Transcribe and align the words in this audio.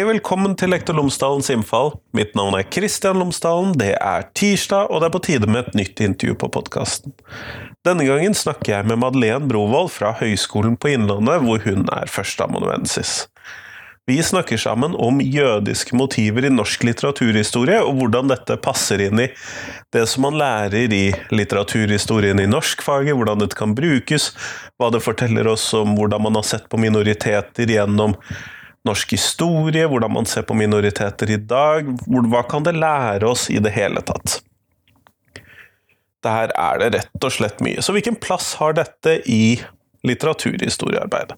Hei 0.00 0.06
og 0.06 0.14
velkommen 0.14 0.54
til 0.56 0.70
Lektor 0.72 0.96
Lomsdalens 0.96 1.50
innfall. 1.52 1.90
Mitt 2.16 2.30
navn 2.32 2.54
er 2.56 2.64
Kristian 2.72 3.18
Lomsdalen. 3.20 3.74
Det 3.76 3.90
er 4.00 4.22
tirsdag, 4.32 4.86
og 4.88 5.02
det 5.02 5.10
er 5.10 5.12
på 5.12 5.20
tide 5.26 5.48
med 5.50 5.58
et 5.60 5.74
nytt 5.76 6.00
intervju 6.00 6.38
på 6.40 6.48
podkasten. 6.54 7.12
Denne 7.84 8.06
gangen 8.08 8.32
snakker 8.32 8.78
jeg 8.78 8.86
med 8.88 8.96
Madeleine 9.02 9.44
Brovold 9.50 9.90
fra 9.92 10.14
Høgskolen 10.16 10.78
på 10.80 10.94
Innlandet, 10.94 11.42
hvor 11.44 11.60
hun 11.66 11.84
er 11.92 12.08
førsteamanuensis. 12.08 13.26
Vi 14.08 14.16
snakker 14.24 14.56
sammen 14.56 14.94
om 14.96 15.20
jødiske 15.20 15.92
motiver 16.00 16.46
i 16.48 16.52
norsk 16.54 16.86
litteraturhistorie, 16.88 17.82
og 17.84 17.98
hvordan 17.98 18.32
dette 18.32 18.56
passer 18.64 19.02
inn 19.04 19.20
i 19.20 19.26
det 19.92 20.06
som 20.08 20.24
man 20.24 20.38
lærer 20.40 20.94
i 20.96 21.02
litteraturhistorien 21.28 22.40
i 22.40 22.48
norskfaget, 22.48 23.12
hvordan 23.18 23.44
dette 23.44 23.60
kan 23.60 23.76
brukes, 23.76 24.30
hva 24.80 24.88
det 24.96 25.02
forteller 25.04 25.52
oss 25.52 25.68
om 25.76 25.92
hvordan 26.00 26.24
man 26.24 26.40
har 26.40 26.48
sett 26.54 26.72
på 26.72 26.80
minoriteter 26.80 27.68
gjennom 27.76 28.16
norsk 28.88 29.12
historie, 29.12 29.86
hvordan 29.88 30.12
man 30.12 30.28
ser 30.28 30.46
på 30.48 30.56
minoriteter 30.56 31.30
i 31.34 31.40
dag. 31.40 31.88
Hva 32.06 32.44
kan 32.48 32.64
det 32.66 32.78
lære 32.78 33.28
oss 33.28 33.48
i 33.52 33.60
det 33.62 33.74
hele 33.76 34.02
tatt? 34.06 34.40
Der 36.24 36.52
er 36.52 36.80
det 36.80 36.90
rett 36.96 37.24
og 37.26 37.32
slett 37.32 37.60
mye. 37.64 37.80
Så 37.84 37.94
hvilken 37.96 38.18
plass 38.20 38.54
har 38.60 38.76
dette 38.76 39.20
i 39.28 39.60
litteraturhistoriearbeidet? 40.04 41.36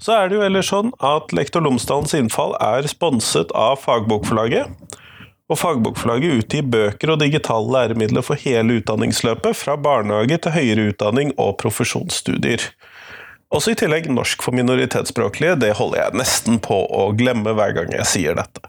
Så 0.00 0.12
er 0.16 0.28
det 0.28 0.38
jo 0.38 0.44
ellers 0.44 0.68
sånn 0.72 0.92
at 1.04 1.32
Lektor 1.36 1.64
Lomsdalens 1.64 2.16
innfall 2.16 2.56
er 2.60 2.88
sponset 2.90 3.52
av 3.56 3.78
Fagbokforlaget. 3.84 4.72
Og 5.52 5.60
Fagbokforlaget 5.60 6.40
utgir 6.40 6.64
bøker 6.72 7.12
og 7.12 7.20
digitale 7.20 7.68
læremidler 7.72 8.24
for 8.24 8.40
hele 8.40 8.80
utdanningsløpet, 8.80 9.56
fra 9.56 9.76
barnehage 9.76 10.40
til 10.40 10.56
høyere 10.56 10.88
utdanning 10.92 11.34
og 11.36 11.58
profesjonsstudier. 11.60 12.64
Også 13.54 13.70
i 13.70 13.76
tillegg 13.78 14.08
norsk 14.10 14.42
for 14.42 14.56
minoritetsspråklige, 14.56 15.58
det 15.62 15.76
holder 15.78 16.00
jeg 16.00 16.18
nesten 16.18 16.58
på 16.62 16.80
å 16.90 17.12
glemme 17.14 17.54
hver 17.54 17.76
gang 17.76 17.92
jeg 17.94 18.08
sier 18.10 18.38
dette. 18.38 18.66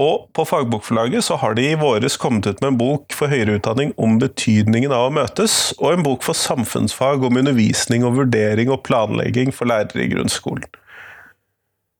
Og 0.00 0.30
på 0.32 0.46
Fagbokforlaget 0.48 1.26
så 1.26 1.36
har 1.42 1.56
de 1.58 1.66
i 1.72 1.76
våres 1.76 2.16
kommet 2.20 2.46
ut 2.46 2.62
med 2.62 2.70
en 2.70 2.78
bok 2.80 3.12
for 3.16 3.28
høyere 3.28 3.58
utdanning 3.58 3.92
om 4.00 4.16
betydningen 4.22 4.94
av 4.96 5.08
å 5.08 5.14
møtes, 5.18 5.74
og 5.76 5.92
en 5.92 6.06
bok 6.06 6.24
for 6.24 6.38
samfunnsfag 6.38 7.26
om 7.26 7.40
undervisning 7.42 8.06
og 8.08 8.16
vurdering 8.22 8.72
og 8.72 8.84
planlegging 8.86 9.52
for 9.52 9.68
lærere 9.68 10.06
i 10.06 10.12
grunnskolen. 10.14 10.64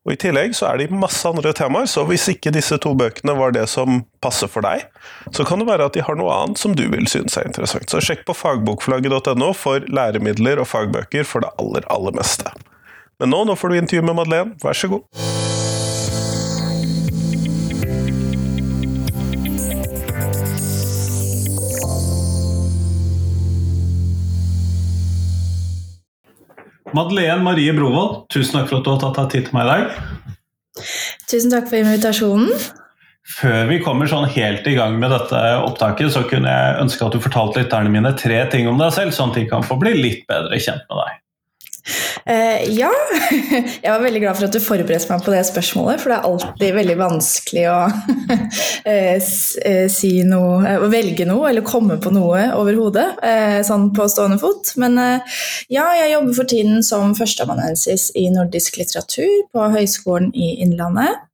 Og 0.08 0.14
I 0.14 0.18
tillegg 0.20 0.54
så 0.56 0.70
er 0.70 0.80
det 0.80 0.96
masse 0.96 1.28
andre 1.28 1.52
temaer, 1.56 1.88
så 1.90 2.06
hvis 2.08 2.24
ikke 2.32 2.52
disse 2.54 2.78
to 2.80 2.94
bøkene 2.96 3.34
var 3.36 3.52
det 3.52 3.66
som 3.68 4.00
passer 4.24 4.48
for 4.48 4.64
deg, 4.64 4.86
så 5.36 5.44
kan 5.44 5.60
det 5.60 5.68
være 5.68 5.90
at 5.90 5.98
de 5.98 6.04
har 6.06 6.16
noe 6.16 6.32
annet 6.32 6.60
som 6.60 6.72
du 6.76 6.86
vil 6.88 7.04
synes 7.10 7.36
er 7.36 7.50
interessant. 7.50 7.92
Så 7.92 8.00
sjekk 8.04 8.24
på 8.28 8.36
fagbokflagget.no 8.38 9.52
for 9.52 9.84
læremidler 9.92 10.62
og 10.62 10.70
fagbøker 10.72 11.28
for 11.28 11.44
det 11.44 11.52
aller, 11.60 11.84
aller 11.92 12.16
meste. 12.16 12.48
Men 13.20 13.34
nå, 13.34 13.44
nå 13.44 13.58
får 13.60 13.68
du 13.74 13.82
intervju 13.82 14.06
med 14.08 14.22
Madeleine, 14.22 14.56
vær 14.64 14.80
så 14.80 14.88
god. 14.88 15.59
Madeleine 26.96 27.42
Marie 27.44 27.72
Brovold, 27.76 28.26
tusen 28.32 28.58
takk 28.58 28.70
for 28.70 28.80
at 28.80 28.86
du 28.86 28.92
har 28.92 29.00
tatt 29.02 29.18
deg 29.20 29.32
tid 29.34 29.48
til 29.48 29.56
meg 29.56 29.66
i 29.66 29.70
dag. 29.70 30.84
Tusen 31.30 31.52
takk 31.52 31.68
for 31.70 31.78
invitasjonen. 31.80 32.52
Før 33.30 33.68
vi 33.68 33.78
kommer 33.84 34.08
sånn 34.10 34.26
helt 34.32 34.66
i 34.66 34.74
gang 34.74 34.96
med 34.98 35.12
dette 35.14 35.40
opptaket, 35.62 36.10
så 36.14 36.24
kunne 36.26 36.50
jeg 36.50 36.78
ønske 36.82 37.06
at 37.06 37.14
du 37.14 37.22
fortalte 37.22 37.62
lytterne 37.62 37.92
mine 37.92 38.10
tre 38.18 38.40
ting 38.50 38.66
om 38.70 38.80
deg 38.80 38.94
selv, 38.96 39.14
sånn 39.14 39.30
at 39.30 39.38
de 39.38 39.46
kan 39.50 39.66
få 39.66 39.78
bli 39.78 39.94
litt 39.98 40.24
bedre 40.30 40.58
kjent 40.58 40.82
med 40.90 41.02
deg. 41.04 41.19
Uh, 42.28 42.58
ja, 42.74 42.90
jeg 43.84 43.88
var 43.88 44.02
veldig 44.02 44.22
glad 44.22 44.38
for 44.38 44.48
at 44.48 44.54
du 44.54 44.60
forberedte 44.62 45.08
meg 45.10 45.24
på 45.24 45.32
det 45.34 45.42
spørsmålet, 45.48 46.02
for 46.02 46.12
det 46.12 46.18
er 46.18 46.28
alltid 46.28 46.76
veldig 46.76 46.96
vanskelig 47.00 47.64
å 47.70 47.78
uh, 48.90 49.88
si 49.94 50.12
noe, 50.28 50.76
å 50.84 50.90
velge 50.92 51.26
noe 51.28 51.48
eller 51.50 51.66
komme 51.66 51.96
på 52.02 52.12
noe 52.14 52.50
overhodet, 52.58 53.08
uh, 53.24 53.58
sånn 53.66 53.90
på 53.96 54.08
stående 54.12 54.40
fot. 54.42 54.74
Men 54.80 54.98
ja, 55.72 55.88
jeg 55.96 56.12
jobber 56.14 56.36
for 56.36 56.50
tiden 56.50 56.84
som 56.86 57.16
førsteamanuensis 57.18 58.10
i 58.18 58.28
nordisk 58.32 58.78
litteratur 58.80 59.46
på 59.52 59.68
Høgskolen 59.74 60.30
i 60.36 60.56
Innlandet. 60.64 61.26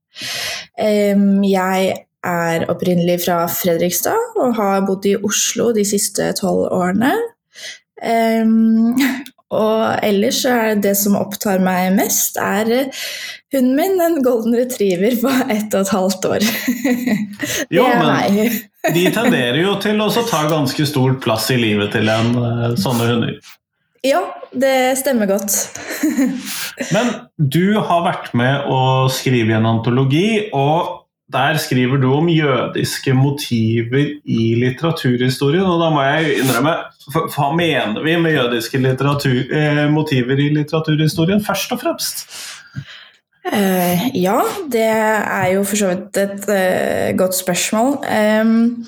Um, 0.80 1.44
jeg 1.44 1.94
er 2.26 2.66
opprinnelig 2.72 3.20
fra 3.26 3.44
Fredrikstad 3.50 4.38
og 4.40 4.56
har 4.58 4.84
bodd 4.86 5.06
i 5.08 5.16
Oslo 5.16 5.70
de 5.76 5.84
siste 5.86 6.30
tolv 6.40 6.66
årene. 6.74 7.12
Um, 8.02 8.96
og 9.54 10.02
ellers 10.02 10.40
er 10.50 10.74
det 10.82 10.96
som 10.98 11.14
opptar 11.18 11.60
meg 11.62 11.92
mest, 11.94 12.38
er 12.42 12.70
eh, 12.74 13.02
hunden 13.54 13.76
min, 13.78 14.00
en 14.02 14.18
golden 14.24 14.56
retriever 14.58 15.14
på 15.20 15.30
ett 15.52 15.70
og 15.70 15.84
et 15.84 15.92
halvt 15.94 16.26
år. 16.32 16.46
det 17.70 17.78
jo, 17.78 17.84
er 17.86 18.02
meg. 18.02 18.56
de 18.96 19.04
tenderer 19.14 19.60
jo 19.62 19.76
til 19.82 20.02
å 20.02 20.10
ta 20.16 20.42
ganske 20.56 20.88
stor 20.90 21.14
plass 21.22 21.46
i 21.54 21.60
livet 21.62 21.94
til 21.94 22.10
en 22.10 22.34
eh, 22.42 22.66
sånne 22.80 23.08
hunder. 23.12 23.38
Ja, 24.06 24.20
det 24.54 24.98
stemmer 25.00 25.30
godt. 25.30 25.54
Men 26.94 27.08
du 27.38 27.78
har 27.78 28.04
vært 28.06 28.34
med 28.38 28.66
å 28.70 29.06
skrive 29.10 29.54
i 29.54 29.56
en 29.56 29.66
antologi, 29.66 30.28
og 30.54 31.05
der 31.32 31.58
skriver 31.58 31.98
du 31.98 32.12
om 32.14 32.28
jødiske 32.30 33.14
motiver 33.14 34.12
i 34.24 34.54
litteraturhistorien. 34.60 35.66
Og 35.66 35.80
da 35.82 35.90
må 35.90 36.04
jeg 36.06 36.36
innrømme, 36.42 36.74
hva 37.34 37.48
mener 37.56 38.02
vi 38.04 38.14
med 38.20 38.36
jødiske 38.36 38.78
eh, 38.78 39.90
motiver 39.90 40.38
i 40.38 40.52
litteraturhistorien, 40.54 41.44
først 41.44 41.72
og 41.72 41.80
fremst? 41.82 42.26
Uh, 43.46 44.16
ja, 44.18 44.40
det 44.72 44.82
er 44.82 45.52
jo 45.54 45.62
for 45.64 45.78
så 45.78 45.92
vidt 45.92 46.16
et 46.18 46.48
uh, 46.50 47.16
godt 47.18 47.34
spørsmål. 47.34 47.92
Um, 48.42 48.86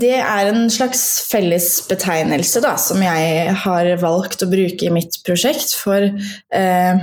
det 0.00 0.14
er 0.18 0.48
en 0.48 0.68
slags 0.72 1.02
fellesbetegnelse 1.28 2.62
da, 2.64 2.72
som 2.80 3.02
jeg 3.04 3.52
har 3.64 3.88
valgt 4.00 4.44
å 4.44 4.48
bruke 4.50 4.86
i 4.86 4.92
mitt 4.94 5.18
prosjekt 5.26 5.74
for 5.78 6.04
eh, 6.06 7.02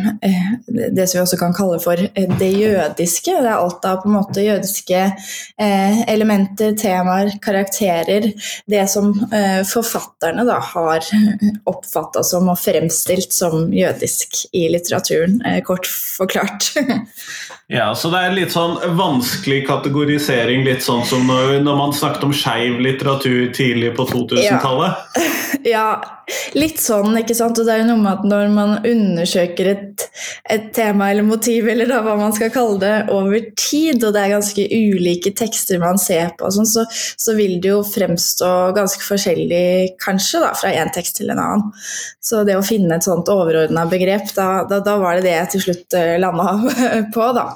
det 0.70 1.06
som 1.06 1.18
vi 1.18 1.24
også 1.24 1.40
kan 1.42 1.56
kalle 1.56 1.80
for 1.84 2.00
det 2.00 2.50
jødiske. 2.50 3.36
Det 3.36 3.50
er 3.50 3.58
alt 3.58 3.86
av 3.88 4.02
på 4.04 4.10
en 4.10 4.18
måte 4.18 4.46
jødiske 4.46 5.04
eh, 5.06 6.02
elementer, 6.10 6.74
temaer, 6.80 7.36
karakterer. 7.44 8.32
Det 8.70 8.86
som 8.92 9.12
eh, 9.34 9.62
forfatterne 9.68 10.48
da, 10.48 10.60
har 10.74 11.06
oppfatta 11.70 12.24
som 12.26 12.50
og 12.50 12.60
fremstilt 12.62 13.36
som 13.36 13.70
jødisk 13.76 14.46
i 14.58 14.68
litteraturen, 14.74 15.42
eh, 15.46 15.62
kort 15.66 15.90
forklart. 15.90 16.74
Ja, 17.70 17.92
så 17.96 18.10
det 18.10 18.20
er 18.26 18.32
litt 18.34 18.50
sånn 18.50 18.80
vanskelig 18.98 19.60
kategorisering, 19.68 20.64
litt 20.66 20.82
sånn 20.82 21.04
som 21.06 21.28
når, 21.30 21.60
når 21.62 21.76
man 21.78 21.92
snakket 21.94 22.24
om 22.26 22.32
skeiv 22.34 22.80
litteratur 22.82 23.52
tidlig 23.54 23.92
på 23.98 24.08
2000-tallet? 24.10 25.04
Ja. 25.14 25.28
ja. 25.76 25.90
Litt 26.58 26.80
sånn, 26.82 27.18
ikke 27.20 27.36
sant. 27.38 27.60
Og 27.60 27.68
det 27.68 27.76
er 27.76 27.82
jo 27.84 27.90
noe 27.92 28.02
med 28.02 28.12
at 28.12 28.28
når 28.30 28.54
man 28.54 28.76
undersøker 28.88 29.72
et, 29.74 30.06
et 30.50 30.70
tema 30.76 31.10
eller 31.12 31.28
motiv, 31.28 31.68
eller 31.72 31.90
da 31.90 32.02
hva 32.06 32.16
man 32.20 32.36
skal 32.36 32.54
kalle 32.54 32.80
det, 32.84 32.94
over 33.14 33.50
tid, 33.60 34.04
og 34.04 34.16
det 34.16 34.24
er 34.24 34.36
ganske 34.36 34.68
ulike 34.70 35.34
tekster 35.38 35.82
man 35.82 36.00
ser 36.02 36.34
på, 36.40 36.52
sånn, 36.54 36.70
så, 36.70 36.86
så, 36.92 37.36
vil 37.40 37.60
det 37.64 37.72
jo 37.72 37.82
fremstå 37.86 38.52
ganske 38.78 39.06
forskjellig, 39.06 39.96
kanskje, 40.02 40.44
da, 40.44 40.54
fra 40.58 40.74
én 40.76 40.94
tekst 40.96 41.20
til 41.20 41.34
en 41.34 41.42
annen. 41.44 41.68
Så 42.24 42.44
det 42.48 42.58
å 42.60 42.66
finne 42.66 42.98
et 42.98 43.06
sånt 43.06 43.30
overordna 43.32 43.86
begrep, 43.90 44.34
da, 44.36 44.66
da, 44.70 44.82
da, 44.86 44.98
var 45.02 45.18
det 45.18 45.28
det 45.30 45.36
jeg 45.36 45.54
til 45.54 45.66
slutt 45.68 46.00
eh, 46.00 46.16
landa 46.22 46.56
på, 47.16 47.30
da. 47.36 47.50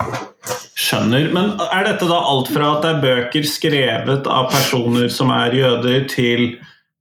Skjønner. 0.74 1.30
Men 1.36 1.54
er 1.70 1.86
dette 1.88 2.08
da 2.10 2.20
alt 2.28 2.50
fra 2.52 2.76
at 2.76 2.86
det 2.86 2.94
er 2.96 3.02
bøker 3.04 3.48
skrevet 3.48 4.30
av 4.30 4.50
personer 4.52 5.12
som 5.14 5.32
er 5.34 5.56
jøder, 5.60 6.08
til 6.10 6.48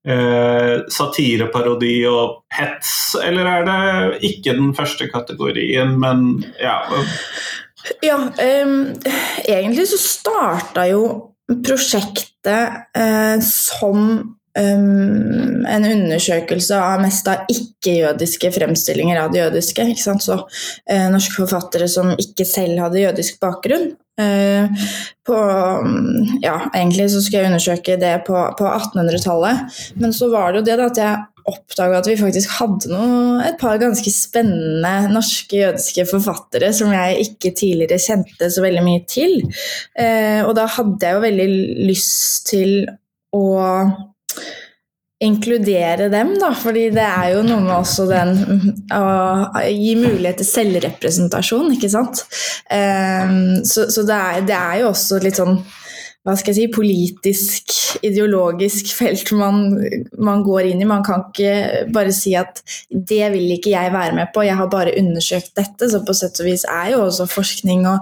eh, 0.08 0.82
satireparodi 0.90 1.96
og 2.10 2.42
hets, 2.54 3.14
eller 3.22 3.48
er 3.50 3.66
det 3.68 4.30
ikke 4.32 4.56
den 4.58 4.72
første 4.76 5.08
kategorien, 5.12 5.96
men 6.00 6.44
ja. 6.60 6.80
Ja, 8.04 8.16
um, 8.16 8.76
egentlig 9.48 9.88
så 9.90 9.98
starta 9.98 10.86
jo 10.90 11.02
prosjektet 11.66 12.94
eh, 12.96 13.38
som 13.44 14.36
Um, 14.52 15.64
en 15.64 15.84
undersøkelse 15.88 16.76
av 16.76 17.00
mest 17.00 17.28
av 17.30 17.46
ikke-jødiske 17.48 18.50
fremstillinger 18.52 19.22
av 19.22 19.32
det 19.32 19.40
jødiske. 19.40 19.86
Så 19.96 20.36
uh, 20.36 21.08
norske 21.12 21.38
forfattere 21.38 21.88
som 21.88 22.12
ikke 22.20 22.44
selv 22.48 22.82
hadde 22.84 23.00
jødisk 23.00 23.40
bakgrunn. 23.40 23.94
Uh, 24.20 24.68
på, 25.24 25.36
ja, 26.44 26.58
egentlig 26.74 27.08
så 27.14 27.22
skulle 27.24 27.46
jeg 27.46 27.52
undersøke 27.54 27.96
det 27.96 28.12
på, 28.26 28.36
på 28.58 28.68
1800-tallet, 28.68 29.78
men 30.02 30.12
så 30.12 30.28
var 30.28 30.52
det 30.52 30.60
jo 30.60 30.66
det 30.68 30.76
da, 30.82 30.90
at 30.92 31.00
jeg 31.00 31.48
oppdaga 31.48 32.02
at 32.02 32.06
vi 32.06 32.18
faktisk 32.20 32.52
hadde 32.60 32.92
noe, 32.92 33.40
et 33.48 33.56
par 33.58 33.80
ganske 33.80 34.12
spennende 34.14 35.14
norske 35.14 35.58
jødiske 35.58 36.04
forfattere 36.12 36.68
som 36.76 36.92
jeg 36.92 37.24
ikke 37.24 37.54
tidligere 37.56 37.98
kjente 38.02 38.52
så 38.52 38.62
veldig 38.62 38.84
mye 38.84 39.02
til. 39.08 39.40
Uh, 39.96 40.44
og 40.44 40.52
da 40.60 40.68
hadde 40.76 41.08
jeg 41.08 41.16
jo 41.16 41.26
veldig 41.26 41.50
lyst 41.88 42.50
til 42.52 42.82
å 43.32 43.44
inkludere 45.22 46.08
dem, 46.12 46.34
da. 46.40 46.52
Fordi 46.58 46.88
det 46.94 47.04
er 47.04 47.34
jo 47.36 47.44
noe 47.46 47.62
med 47.64 47.74
også 47.76 48.08
den 48.10 48.34
å 48.96 49.04
gi 49.68 49.94
mulighet 50.00 50.42
til 50.42 50.50
selvrepresentasjon, 50.50 51.76
ikke 51.76 51.92
sant. 51.92 52.24
Um, 52.72 53.62
så, 53.68 53.88
så 53.92 54.06
det, 54.08 54.18
er, 54.18 54.42
det 54.48 54.58
er 54.58 54.82
jo 54.82 54.90
også 54.92 55.22
litt 55.22 55.40
sånn 55.40 55.60
hva 56.22 56.36
skal 56.38 56.52
jeg 56.52 56.68
si, 56.68 56.70
politisk, 56.70 57.72
ideologisk 58.02 58.92
felt 58.96 59.32
man, 59.36 59.64
man, 60.18 60.42
går 60.46 60.70
inn 60.70 60.82
i. 60.82 60.88
Man 60.88 61.04
kan 61.06 61.26
ikke 61.28 61.86
bare 61.94 62.12
si 62.14 62.34
at 62.38 62.62
'det 62.90 63.32
vil 63.34 63.54
ikke 63.56 63.74
jeg 63.74 63.92
være 63.92 64.14
med 64.16 64.32
på', 64.34 64.44
jeg 64.46 64.56
har 64.56 64.68
bare 64.68 64.94
undersøkt 64.98 65.52
dette. 65.56 65.90
Så 65.90 66.02
på 66.06 66.14
sett 66.14 66.40
og 66.40 66.46
vis 66.46 66.64
er 66.64 66.92
jo 66.92 67.04
også 67.04 67.26
forskning 67.30 67.86
og 67.86 67.98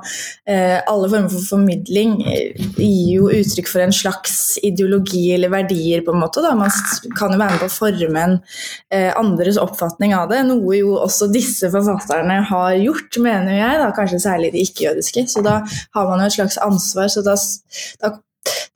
eh, 0.47 0.79
alle 0.87 1.11
former 1.11 1.29
for 1.29 1.49
formidling 1.57 2.21
eh, 2.27 2.55
gir 2.77 3.15
jo 3.17 3.31
uttrykk 3.31 3.69
for 3.69 3.85
en 3.85 3.93
slags 3.93 4.59
ideologi 4.63 5.33
eller 5.35 5.53
verdier, 5.53 6.05
på 6.05 6.15
en 6.15 6.23
måte. 6.23 6.43
Da. 6.43 6.55
Man 6.55 6.71
kan 7.19 7.33
jo 7.33 7.41
være 7.41 7.57
med 7.57 7.63
på 7.65 7.71
å 7.71 7.77
forme 7.77 8.25
en 8.25 8.39
eh, 8.93 9.11
andres 9.17 9.59
oppfatning 9.61 10.15
av 10.15 10.31
det, 10.31 10.43
noe 10.49 10.77
jo 10.79 10.97
også 11.01 11.31
disse 11.33 11.71
forfatterne 11.73 12.41
har 12.51 12.75
gjort, 12.81 13.21
mener 13.23 13.57
jeg, 13.57 13.79
da, 13.83 13.91
kanskje 13.97 14.23
særlig 14.23 14.53
de 14.55 14.65
ikke-jødiske. 14.67 15.27
Så 15.31 15.45
da 15.47 15.61
har 15.97 16.11
man 16.11 16.23
jo 16.23 16.31
et 16.31 16.39
slags 16.39 16.59
ansvar. 16.63 17.09
så 17.13 17.25
da, 17.27 17.37
da 18.03 18.15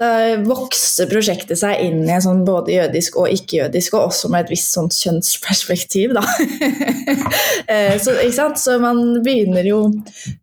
da 0.02 0.08
vokste 0.42 1.06
prosjektet 1.06 1.58
seg 1.60 1.78
inn 1.84 2.00
i 2.02 2.12
en 2.12 2.22
sånn 2.22 2.42
både 2.46 2.74
jødisk 2.74 3.16
og 3.22 3.30
ikke-jødisk, 3.30 3.94
og 3.94 4.10
også 4.10 4.30
med 4.32 4.44
et 4.44 4.54
visst 4.56 4.74
sånt 4.74 4.96
kjønnsperspektiv, 4.98 6.16
da. 6.18 6.24
Eh, 7.70 7.94
så, 8.02 8.12
så, 8.60 8.74
man 8.82 8.98
begynner 9.24 9.64
jo, 9.64 9.78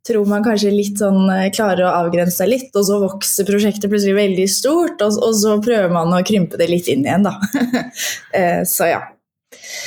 tror 0.08 0.26
man 0.30 0.42
kanskje 0.46 0.72
litt 0.74 0.98
sånn 1.02 1.28
eh, 1.30 1.52
klarer 1.54 1.86
å 1.86 1.92
avgrense 2.00 2.40
seg 2.40 2.50
litt, 2.50 2.72
og 2.74 2.86
så 2.88 2.98
vokser 3.04 3.46
prosjektet 3.46 3.92
plutselig 3.92 4.16
veldig 4.18 4.48
stort, 4.50 5.04
og, 5.06 5.20
og 5.22 5.36
så 5.38 5.56
prøver 5.62 5.94
man 5.94 6.16
å 6.18 6.24
krympe 6.26 6.58
det 6.58 6.70
litt 6.72 6.90
inn 6.92 7.06
igjen, 7.06 7.28
da. 7.28 7.36
Eh, 8.38 8.62
så 8.68 8.88
ja. 8.90 9.02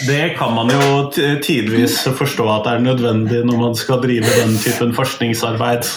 Det 0.07 0.35
kan 0.39 0.53
man 0.55 0.71
jo 0.71 1.09
tidvis 1.43 2.03
forstå 2.19 2.47
at 2.53 2.67
det 2.67 2.75
er 2.77 2.85
nødvendig 2.85 3.41
når 3.49 3.61
man 3.61 3.79
skal 3.79 4.03
drive 4.05 4.31
den 4.37 4.55
typen 4.63 4.95
forskningsarbeid. 4.97 5.89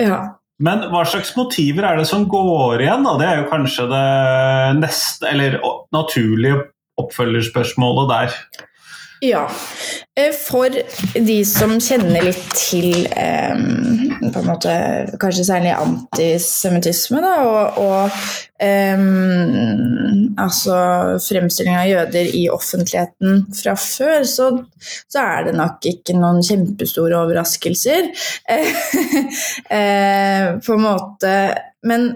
Ja. 0.00 0.22
Men 0.62 0.84
hva 0.92 1.02
slags 1.08 1.32
motiver 1.34 1.86
er 1.88 1.98
det 1.98 2.06
som 2.10 2.28
går 2.30 2.84
igjen? 2.84 3.06
Da? 3.06 3.16
Det 3.18 3.28
er 3.28 3.40
jo 3.40 3.48
kanskje 3.50 3.88
det 3.90 4.04
neste, 4.78 5.26
eller 5.32 5.58
naturlige 5.94 6.60
oppfølgerspørsmålet 7.02 8.12
der. 8.12 8.36
Ja. 9.22 9.50
Eh, 10.18 10.32
for 10.34 10.74
de 11.14 11.36
som 11.46 11.76
kjenner 11.78 12.24
litt 12.26 12.48
til 12.58 13.04
eh, 13.06 13.60
på 14.18 14.40
en 14.40 14.48
måte, 14.48 14.72
kanskje 15.22 15.44
særlig 15.46 15.76
antisemittisme, 15.76 17.20
da, 17.22 17.36
og, 17.46 17.78
og 17.84 18.16
eh, 18.66 19.04
altså 20.42 20.76
fremstilling 21.22 21.78
av 21.78 21.86
jøder 21.92 22.34
i 22.34 22.42
offentligheten 22.50 23.46
fra 23.60 23.76
før, 23.78 24.26
så, 24.26 24.50
så, 24.82 25.22
er 25.22 25.46
det 25.46 25.54
nok 25.60 25.86
ikke 25.92 26.18
noen 26.18 26.42
kjempestore 26.42 27.22
overraskelser. 27.22 28.10
eh, 29.78 30.48
på 30.58 30.74
en 30.74 30.82
måte 30.82 31.36
Men 31.86 32.10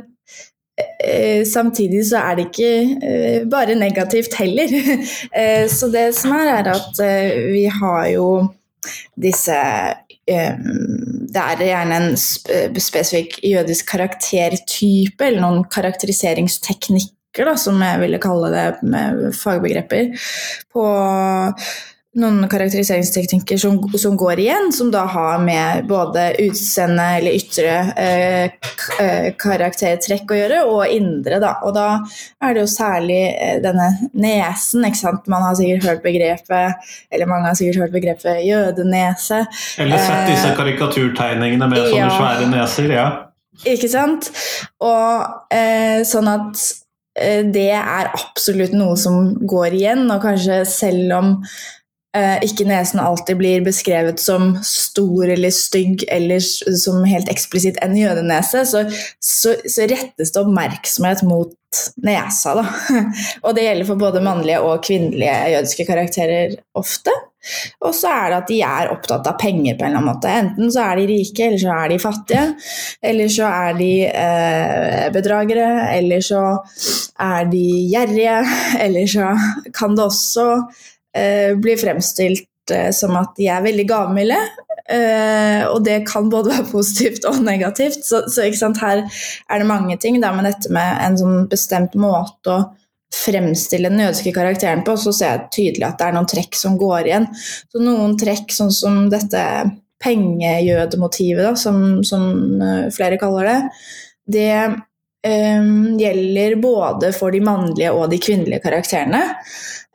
samtidig 1.49 2.03
så 2.11 2.21
er 2.21 2.37
det 2.37 2.47
ikke 2.51 2.73
eh, 3.01 3.49
bare 3.51 3.79
negativt 3.79 4.37
heller. 4.41 4.73
Eh, 5.37 5.67
så 5.69 5.89
det 5.93 6.11
som 6.17 6.33
er, 6.37 6.49
er 6.61 6.69
at 6.71 6.99
vi 7.53 7.67
har 7.69 8.07
jo 8.13 8.29
disse 9.17 9.57
Det 10.27 11.43
er 11.43 11.61
gjerne 11.63 11.99
en 12.01 12.17
spesifikk 12.17 13.37
jødisk 13.47 13.91
karaktertype, 13.93 15.23
eller 15.23 15.43
noen 15.43 15.67
karakteriseringsteknikker, 15.71 17.47
da, 17.47 17.55
som 17.61 17.79
jeg 17.85 18.01
ville 18.03 18.19
kalle 18.23 18.51
det 18.51 18.65
med 18.83 19.29
fagbegreper, 19.39 20.17
på 20.75 20.87
noen 22.17 22.47
karakteriseringsteknikker 22.49 23.59
som, 23.61 23.77
som, 23.99 24.17
går 24.17 24.41
igjen, 24.41 24.71
som 24.73 24.89
da 24.93 25.05
har 25.11 25.41
med 25.45 25.85
både 25.89 26.31
utseende 26.47 27.05
eller 27.19 27.37
ytre 27.37 27.75
eh, 27.93 28.57
eh, 29.03 29.29
karaktertrekk 29.41 30.33
å 30.33 30.39
gjøre, 30.39 30.63
og 30.71 30.95
indre. 30.95 31.41
Da. 31.43 31.57
Og 31.67 31.75
da 31.77 31.89
er 32.41 32.57
det 32.57 32.65
jo 32.65 32.71
særlig 32.73 33.21
eh, 33.35 33.59
denne 33.65 33.91
nesen. 34.17 34.87
ikke 34.89 35.03
sant? 35.03 35.29
Man 35.33 35.45
har 35.45 35.59
sikkert 35.59 35.91
hørt 35.91 36.03
begrepet 36.07 36.89
eller 37.13 37.31
mange 37.31 37.51
har 37.51 37.59
sikkert 37.59 37.85
hørt 37.85 37.95
begrepet 37.99 38.43
jødenese. 38.47 39.45
Eller 39.83 40.01
sett 40.01 40.33
disse 40.33 40.51
eh, 40.51 40.57
karikaturtegningene 40.57 41.71
med 41.73 41.85
sånne 41.85 42.01
ja, 42.01 42.11
svære 42.17 42.51
neser. 42.55 42.97
ja. 42.97 43.07
Ikke 43.69 43.89
sant? 43.93 44.33
Og 44.85 45.53
eh, 45.53 46.01
sånn 46.09 46.33
at 46.33 46.67
det 47.17 47.71
er 47.73 48.11
absolutt 48.13 48.75
noe 48.77 48.93
som 49.01 49.31
går 49.49 49.73
igjen, 49.79 50.03
og 50.13 50.21
kanskje 50.21 50.59
selv 50.69 51.15
om 51.17 51.31
ikke 52.47 52.67
nesen 52.69 53.01
alltid 53.03 53.39
blir 53.41 53.65
beskrevet 53.67 54.21
som 54.23 54.55
stor 54.65 55.29
eller 55.29 55.53
stygg 55.55 56.05
eller 56.13 56.41
som 56.41 57.05
helt 57.05 57.31
eksplisitt 57.33 57.81
en 57.85 57.97
jødenese, 57.99 58.65
så, 58.69 58.85
så, 59.21 59.57
så 59.69 59.89
rettes 59.91 60.33
det 60.33 60.43
oppmerksomhet 60.43 61.25
mot 61.27 61.55
nesa. 62.07 62.57
Da. 62.57 62.67
Og 63.45 63.55
det 63.57 63.67
gjelder 63.67 63.89
for 63.89 64.01
både 64.01 64.25
mannlige 64.25 64.61
og 64.65 64.85
kvinnelige 64.87 65.39
jødiske 65.57 65.87
karakterer 65.89 66.57
ofte. 66.79 67.13
Og 67.85 67.93
så 67.95 68.11
er 68.11 68.31
det 68.33 68.39
at 68.41 68.49
de 68.51 68.57
er 68.67 68.89
opptatt 68.91 69.29
av 69.31 69.37
penger 69.39 69.77
på 69.77 69.85
en 69.85 69.93
eller 69.93 70.01
annen 70.01 70.09
måte. 70.09 70.33
Enten 70.33 70.73
så 70.73 70.83
er 70.89 70.99
de 70.99 71.07
rike, 71.13 71.47
eller 71.47 71.63
så 71.63 71.77
er 71.77 71.93
de 71.93 72.01
fattige. 72.03 72.47
Eller 73.13 73.31
så 73.37 73.51
er 73.53 73.79
de 73.79 73.93
eh, 74.09 75.05
bedragere, 75.15 75.69
eller 75.95 76.25
så 76.27 76.43
er 77.23 77.47
de 77.53 77.65
gjerrige. 77.93 78.41
Eller 78.87 79.07
så 79.11 79.31
kan 79.75 79.95
det 79.97 80.05
også 80.05 80.47
Eh, 80.57 80.96
blir 81.61 81.81
fremstilt 81.81 82.73
eh, 82.73 82.91
som 82.95 83.17
at 83.19 83.35
de 83.39 83.51
er 83.53 83.65
veldig 83.67 83.87
gavmilde. 83.89 84.39
Uh, 84.87 85.67
og 85.73 85.81
det 85.83 86.05
kan 86.07 86.29
både 86.31 86.53
være 86.53 86.69
positivt 86.71 87.25
og 87.27 87.41
negativt. 87.43 88.05
Så, 88.07 88.23
så 88.31 88.45
her 88.81 89.03
er 89.03 89.59
det 89.59 89.67
mange 89.67 89.97
ting. 89.99 90.21
Da, 90.23 90.31
men 90.35 90.47
dette 90.47 90.71
med 90.73 91.01
en 91.03 91.19
sånn 91.19 91.49
bestemt 91.51 91.97
måte 91.99 92.53
å 92.53 92.61
fremstille 93.17 93.91
den 93.91 94.03
jødiske 94.05 94.35
karakteren 94.35 94.85
på, 94.87 94.95
så 94.99 95.13
ser 95.15 95.33
jeg 95.33 95.51
tydelig 95.57 95.89
at 95.89 95.99
det 95.99 96.07
er 96.09 96.17
noen 96.17 96.31
trekk 96.31 96.59
som 96.59 96.79
går 96.79 97.09
igjen. 97.09 97.29
Så 97.73 97.83
noen 97.83 98.17
trekk, 98.21 98.51
sånn 98.55 98.73
som 98.75 99.05
dette 99.11 99.43
pengejødemotivet, 100.05 101.43
da, 101.47 101.55
som, 101.59 102.03
som 102.07 102.27
flere 102.95 103.19
kaller 103.19 103.49
det, 103.49 103.61
det 104.37 104.51
um, 105.27 105.97
gjelder 105.99 106.57
både 106.63 107.13
for 107.17 107.35
de 107.35 107.43
mannlige 107.45 107.93
og 107.93 108.11
de 108.13 108.21
kvinnelige 108.23 108.63
karakterene. 108.65 109.23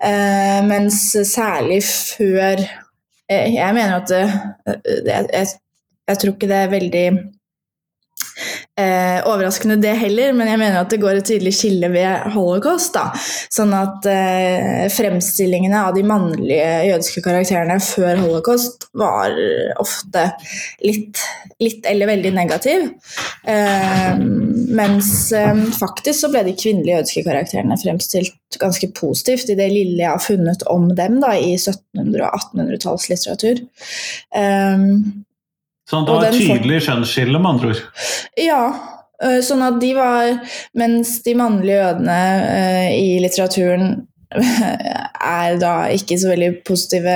Uh, 0.01 0.61
mens 0.65 0.97
særlig 1.29 1.83
før 1.85 2.57
uh, 2.57 3.47
Jeg 3.53 3.73
mener 3.77 3.99
at 3.99 4.09
det, 4.09 4.23
jeg, 5.05 5.27
jeg, 5.33 5.47
jeg, 6.07 6.17
tror 6.17 6.33
ikke 6.33 6.49
det 6.49 6.57
er 6.57 6.73
veldig 6.73 7.05
Eh, 8.79 9.19
overraskende 9.27 9.75
det 9.83 9.91
heller, 9.99 10.31
men 10.31 10.47
jeg 10.47 10.59
mener 10.61 10.77
at 10.79 10.93
det 10.93 11.01
går 11.01 11.17
et 11.19 11.25
tydelig 11.27 11.51
skille 11.57 11.89
ved 11.91 12.31
holocaust. 12.31 12.95
Da. 12.95 13.09
Sånn 13.51 13.73
at 13.75 14.05
eh, 14.07 14.85
fremstillingene 14.95 15.81
av 15.89 15.97
de 15.97 16.05
mannlige 16.07 16.69
jødiske 16.87 17.23
karakterene 17.25 17.75
før 17.83 18.21
holocaust 18.23 18.87
var 18.97 19.35
ofte 19.81 20.23
litt, 20.87 21.19
litt 21.59 21.89
eller 21.91 22.13
veldig 22.13 22.31
negativ. 22.37 22.85
Eh, 23.43 24.21
mens 24.79 25.11
eh, 25.35 25.65
faktisk 25.75 26.21
så 26.21 26.29
ble 26.31 26.45
de 26.47 26.55
kvinnelige 26.55 27.01
jødiske 27.01 27.25
karakterene 27.27 27.79
fremstilt 27.81 28.59
ganske 28.61 28.87
positivt 28.95 29.51
i 29.51 29.57
det 29.59 29.67
lille 29.71 29.99
jeg 29.99 30.13
har 30.13 30.23
funnet 30.23 30.63
om 30.71 30.87
dem 30.95 31.19
da, 31.19 31.33
i 31.35 31.57
1700- 31.57 32.23
og 32.23 32.39
1800-tallslitteratur. 32.39 33.65
Eh, 34.39 34.87
Sånn 35.91 36.05
at 36.05 36.07
det 36.07 36.15
var 36.15 36.29
et 36.29 36.39
tydelig 36.39 36.81
kjønnsskille, 36.87 37.39
med 37.39 37.49
andre 37.49 37.73
ord? 37.73 37.79
Ja. 38.39 38.63
Eh, 39.21 39.39
sånn 39.45 39.61
at 39.65 39.75
de 39.81 39.91
var 39.93 40.31
Mens 40.79 41.17
de 41.25 41.35
mannlige 41.37 41.81
jødene 41.81 42.19
uh, 42.41 42.87
i 42.95 43.19
litteraturen 43.21 44.07
er 44.31 45.57
da 45.59 45.73
ikke 45.91 46.15
så 46.15 46.29
veldig 46.31 46.51
positive 46.63 47.15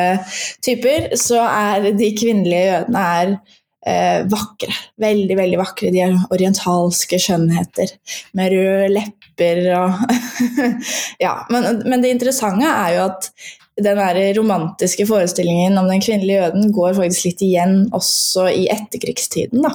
typer, 0.66 1.14
så 1.16 1.40
er 1.48 1.94
de 1.96 2.10
kvinnelige 2.20 2.66
jødene 2.66 3.04
er 3.22 3.32
uh, 3.38 4.28
vakre. 4.28 4.76
Veldig, 5.00 5.38
veldig 5.40 5.62
vakre. 5.62 5.94
De 5.96 6.04
er 6.04 6.18
orientalske 6.36 7.22
skjønnheter 7.24 7.96
med 8.36 8.52
røde 8.58 8.90
lepper 8.98 9.64
og 9.80 10.04
Ja. 11.26 11.38
Men, 11.54 11.86
men 11.88 12.04
det 12.04 12.12
interessante 12.18 12.68
er 12.68 12.98
jo 12.98 13.06
at 13.08 13.32
den 13.84 14.00
romantiske 14.38 15.08
forestillingen 15.08 15.78
om 15.78 15.90
den 15.92 16.04
kvinnelige 16.04 16.40
jøden 16.40 16.72
går 16.76 16.94
faktisk 16.96 17.28
litt 17.28 17.42
igjen 17.44 17.76
også 17.96 18.48
i 18.54 18.70
etterkrigstiden. 18.72 19.66
Da. 19.66 19.74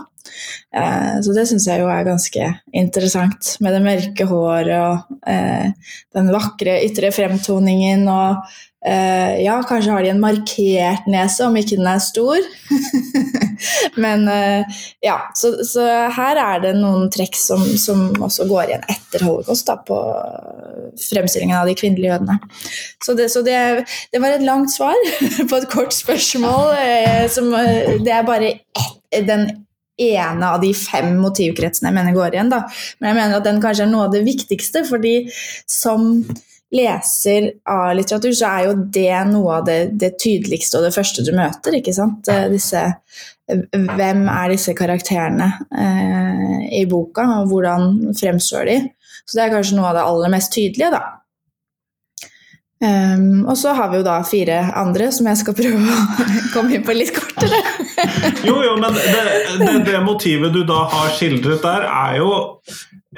Eh, 0.76 1.20
så 1.24 1.34
det 1.34 1.48
syns 1.50 1.66
jeg 1.66 1.82
jo 1.82 1.90
er 1.90 2.06
ganske 2.06 2.48
interessant, 2.76 3.54
med 3.58 3.74
det 3.74 3.84
mørke 3.84 4.26
håret 4.30 4.74
og 4.78 5.22
eh, 5.26 5.94
den 6.14 6.30
vakre 6.30 6.76
ytre 6.86 7.10
fremtoningen 7.14 8.06
og 8.06 8.44
eh, 8.86 9.40
Ja, 9.42 9.58
kanskje 9.66 9.96
har 9.96 10.04
de 10.06 10.12
en 10.12 10.22
markert 10.22 11.08
nese, 11.10 11.48
om 11.48 11.58
ikke 11.58 11.80
den 11.80 11.88
er 11.90 11.98
stor. 12.04 12.38
Men 14.00 14.24
ja, 15.04 15.16
så, 15.36 15.50
så, 15.68 15.82
her 16.14 16.38
er 16.40 16.62
det 16.62 16.70
noen 16.78 17.10
trekk 17.12 17.36
som, 17.36 17.60
som 17.76 18.06
også 18.22 18.46
går 18.48 18.70
igjen 18.70 18.86
etter 18.88 19.24
holocaust 19.26 19.68
da, 19.68 19.76
på 19.84 19.98
fremstillingen 21.10 21.58
av 21.58 21.68
de 21.68 21.74
kvinnelige 21.76 22.14
jødene. 22.14 22.38
Så, 23.04 23.16
det, 23.18 23.28
så 23.34 23.42
det, 23.44 23.58
det, 24.14 24.22
var 24.22 24.32
et 24.32 24.46
langt 24.46 24.72
svar 24.72 24.96
på 25.50 25.60
et 25.60 25.68
kort 25.72 25.92
spørsmål. 25.92 26.72
Som, 27.34 27.52
det 28.00 28.14
er 28.16 28.24
bare 28.28 28.54
ett, 28.54 29.26
den 29.28 29.50
ene 30.00 30.52
av 30.54 30.60
de 30.62 30.70
fem 30.76 31.12
motivkretsene 31.20 31.90
jeg 31.90 31.96
mener 31.96 32.16
går 32.16 32.36
igjen. 32.36 32.52
Da. 32.52 32.62
Men 33.00 33.10
jeg 33.10 33.18
mener 33.20 33.40
at 33.40 33.48
den 33.48 33.60
kanskje 33.62 33.86
er 33.86 33.92
noe 33.92 34.06
av 34.08 34.14
det 34.14 34.24
viktigste, 34.26 34.84
fordi 34.88 35.14
som 35.68 36.12
leser 36.70 37.48
av 37.66 37.96
litteratur, 37.98 38.32
så 38.36 38.50
er 38.50 38.68
jo 38.68 38.74
det 38.94 39.22
noe 39.30 39.58
av 39.58 39.66
det, 39.66 39.78
det 39.98 40.14
tydeligste 40.22 40.78
og 40.78 40.86
det 40.86 40.94
første 40.94 41.24
du 41.26 41.32
møter. 41.34 41.76
ikke 41.80 41.94
sant? 41.96 42.30
Disse, 42.52 42.84
hvem 43.50 44.26
er 44.30 44.52
disse 44.54 44.74
karakterene 44.78 45.50
eh, 45.74 46.58
i 46.80 46.84
boka, 46.90 47.26
og 47.40 47.50
hvordan 47.50 48.14
fremstår 48.18 48.70
de? 48.70 48.78
Så 49.26 49.38
det 49.38 49.46
er 49.46 49.56
kanskje 49.56 49.78
noe 49.78 49.90
av 49.90 49.98
det 49.98 50.06
aller 50.12 50.32
mest 50.32 50.54
tydelige, 50.54 50.92
da. 50.94 51.02
Um, 52.80 53.44
og 53.44 53.58
så 53.60 53.74
har 53.76 53.90
vi 53.92 53.98
jo 53.98 54.04
da 54.06 54.14
fire 54.24 54.62
andre 54.80 55.10
som 55.12 55.26
jeg 55.28 55.36
skal 55.42 55.56
prøve 55.58 55.80
å 55.84 56.04
komme 56.54 56.78
inn 56.78 56.86
på 56.86 56.94
litt 56.96 57.12
kortere. 57.12 57.58
Jo, 58.48 58.56
jo, 58.64 58.76
men 58.80 58.94
det, 58.96 59.22
det, 59.58 59.74
det, 59.86 60.00
motivet 60.04 60.54
du 60.54 60.62
da 60.68 60.84
har 60.92 61.12
skildret 61.16 61.62
der, 61.64 61.86
er 61.88 62.18
jo 62.20 62.32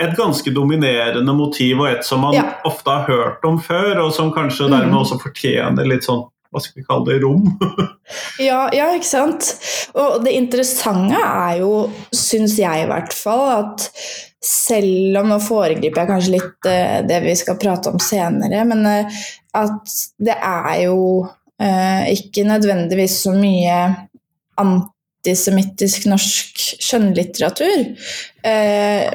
et 0.00 0.14
ganske 0.16 0.50
dominerende 0.54 1.34
motiv, 1.36 1.82
og 1.82 1.90
et 1.90 2.06
som 2.06 2.24
man 2.24 2.36
ja. 2.36 2.46
ofte 2.68 2.90
har 2.90 3.08
hørt 3.08 3.44
om 3.48 3.60
før, 3.62 4.06
og 4.06 4.14
som 4.16 4.32
kanskje 4.34 4.70
dermed 4.70 4.94
mm. 4.94 5.00
også 5.02 5.20
fortjener 5.22 5.88
litt 5.88 6.08
sånn 6.08 6.24
hva 6.52 6.60
skal 6.60 6.82
vi 6.82 6.84
kalle 6.84 7.08
det, 7.08 7.22
rom. 7.22 7.46
ja, 8.50 8.66
ja, 8.76 8.90
ikke 8.92 9.08
sant. 9.08 9.54
Og 9.96 10.20
det 10.24 10.34
interessante 10.36 11.16
er 11.16 11.62
jo, 11.62 11.72
syns 12.12 12.58
jeg 12.60 12.84
i 12.84 12.90
hvert 12.90 13.16
fall, 13.16 13.46
at 13.62 13.86
selv 14.44 15.20
om 15.22 15.30
nå 15.30 15.38
foregriper 15.40 16.02
jeg 16.02 16.10
kanskje 16.10 16.34
litt 16.34 16.68
uh, 16.68 16.98
det 17.08 17.22
vi 17.24 17.34
skal 17.38 17.56
prate 17.62 17.92
om 17.92 18.00
senere, 18.02 18.66
men 18.68 18.84
uh, 18.84 19.22
at 19.56 19.96
det 20.20 20.36
er 20.36 20.74
jo 20.88 20.98
uh, 21.24 22.02
ikke 22.12 22.44
nødvendigvis 22.48 23.22
så 23.24 23.32
mye 23.36 23.78
antisemittisk 24.60 26.08
norsk 26.10 26.64
skjønnlitteratur. 26.82 27.84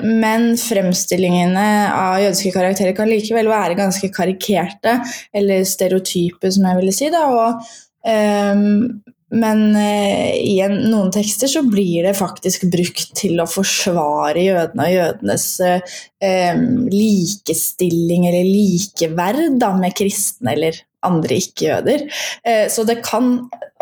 men 0.08 0.46
fremstillingene 0.56 1.68
av 1.92 2.22
jødiske 2.24 2.54
karakterer 2.56 2.96
kan 2.96 3.10
likevel 3.12 3.50
være 3.52 3.76
ganske 3.76 4.08
karikerte, 4.16 5.02
eller 5.36 5.68
stereotype, 5.68 6.48
som 6.52 6.70
jeg 6.70 6.80
ville 6.80 6.96
si. 6.96 7.10
Da, 7.12 7.26
og 7.28 9.04
men 9.36 9.76
eh, 9.76 10.36
i 10.40 10.56
en, 10.64 10.78
noen 10.88 11.10
tekster 11.12 11.50
så 11.52 11.64
blir 11.68 12.06
det 12.08 12.16
faktisk 12.16 12.64
brukt 12.72 13.12
til 13.20 13.42
å 13.44 13.48
forsvare 13.50 14.46
jødene 14.46 14.86
og 14.86 14.94
jødenes 14.94 15.48
eh, 15.66 16.62
likestilling 16.94 18.30
eller 18.30 18.48
likeverd 18.48 19.60
da, 19.60 19.74
med 19.76 19.98
kristne 20.00 20.56
eller 20.56 20.80
andre 21.08 21.42
ikke-jøder. 21.44 22.08
Eh, 22.48 22.66
så 22.72 22.88
det 22.88 23.02
kan 23.04 23.36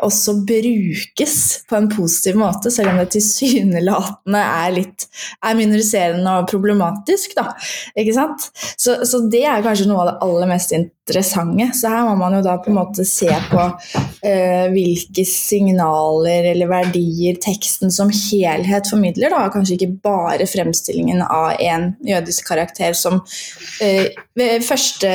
også 0.03 0.39
brukes 0.47 1.35
på 1.69 1.77
en 1.77 1.87
positiv 1.91 2.39
måte, 2.39 2.71
selv 2.73 2.91
om 2.91 2.99
det 2.99 3.11
tilsynelatende 3.15 4.41
er 4.41 4.73
litt 4.75 5.07
er 5.45 5.55
minoriserende 5.57 6.39
og 6.39 6.49
problematisk. 6.49 7.35
Da, 7.37 7.51
ikke 7.97 8.15
sant? 8.15 8.49
Så, 8.75 9.01
så, 9.07 9.23
det 9.31 9.45
er 9.47 9.63
kanskje 9.65 9.87
noe 9.89 10.03
av 10.03 10.09
det 10.09 10.17
aller 10.25 10.51
mest 10.51 10.73
interessante. 10.75 11.69
Så 11.77 11.91
her 11.91 12.05
må 12.07 12.15
man 12.19 12.37
jo 12.37 12.43
da 12.45 12.57
på 12.61 12.71
en 12.71 12.79
måte 12.79 13.05
se 13.07 13.29
på 13.49 13.61
uh, 13.61 14.65
hvilke 14.73 15.25
signaler 15.29 16.51
eller 16.51 16.71
verdier 16.71 17.39
teksten 17.43 17.93
som 17.93 18.11
helhet 18.13 18.89
formidler. 18.91 19.33
Da. 19.33 19.47
Kanskje 19.53 19.77
ikke 19.79 19.93
bare 20.05 20.49
fremstillingen 20.49 21.23
av 21.25 21.55
en 21.61 21.91
jødisk 22.05 22.49
karakter 22.51 22.97
som 22.97 23.21
uh, 23.21 24.07
ved 24.35 24.65
første 24.65 25.11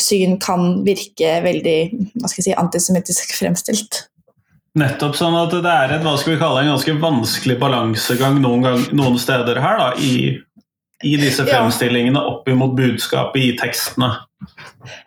syn 0.00 0.38
kan 0.42 0.80
virke 0.86 1.38
veldig 1.44 1.78
hva 2.18 2.30
skal 2.30 2.40
jeg 2.42 2.50
si, 2.50 2.58
antisemittisk 2.58 3.34
fremstilt. 3.38 4.07
Nettopp 4.76 5.16
sånn 5.16 5.36
at 5.38 5.54
det 5.54 5.72
er 5.72 5.96
et, 5.96 6.04
hva 6.04 6.14
skal 6.20 6.34
vi 6.34 6.40
kalle 6.40 6.62
en 6.62 6.72
ganske 6.74 6.96
vanskelig 7.00 7.56
balansegang 7.60 8.42
noen, 8.42 8.66
gang, 8.66 8.84
noen 8.96 9.16
steder 9.20 9.60
her, 9.64 9.80
da, 9.80 9.88
i, 9.96 10.36
i 11.08 11.14
disse 11.20 11.46
fremstillingene 11.48 12.20
opp 12.20 12.48
imot 12.50 12.76
budskapet 12.78 13.42
i 13.42 13.52
tekstene. 13.58 14.10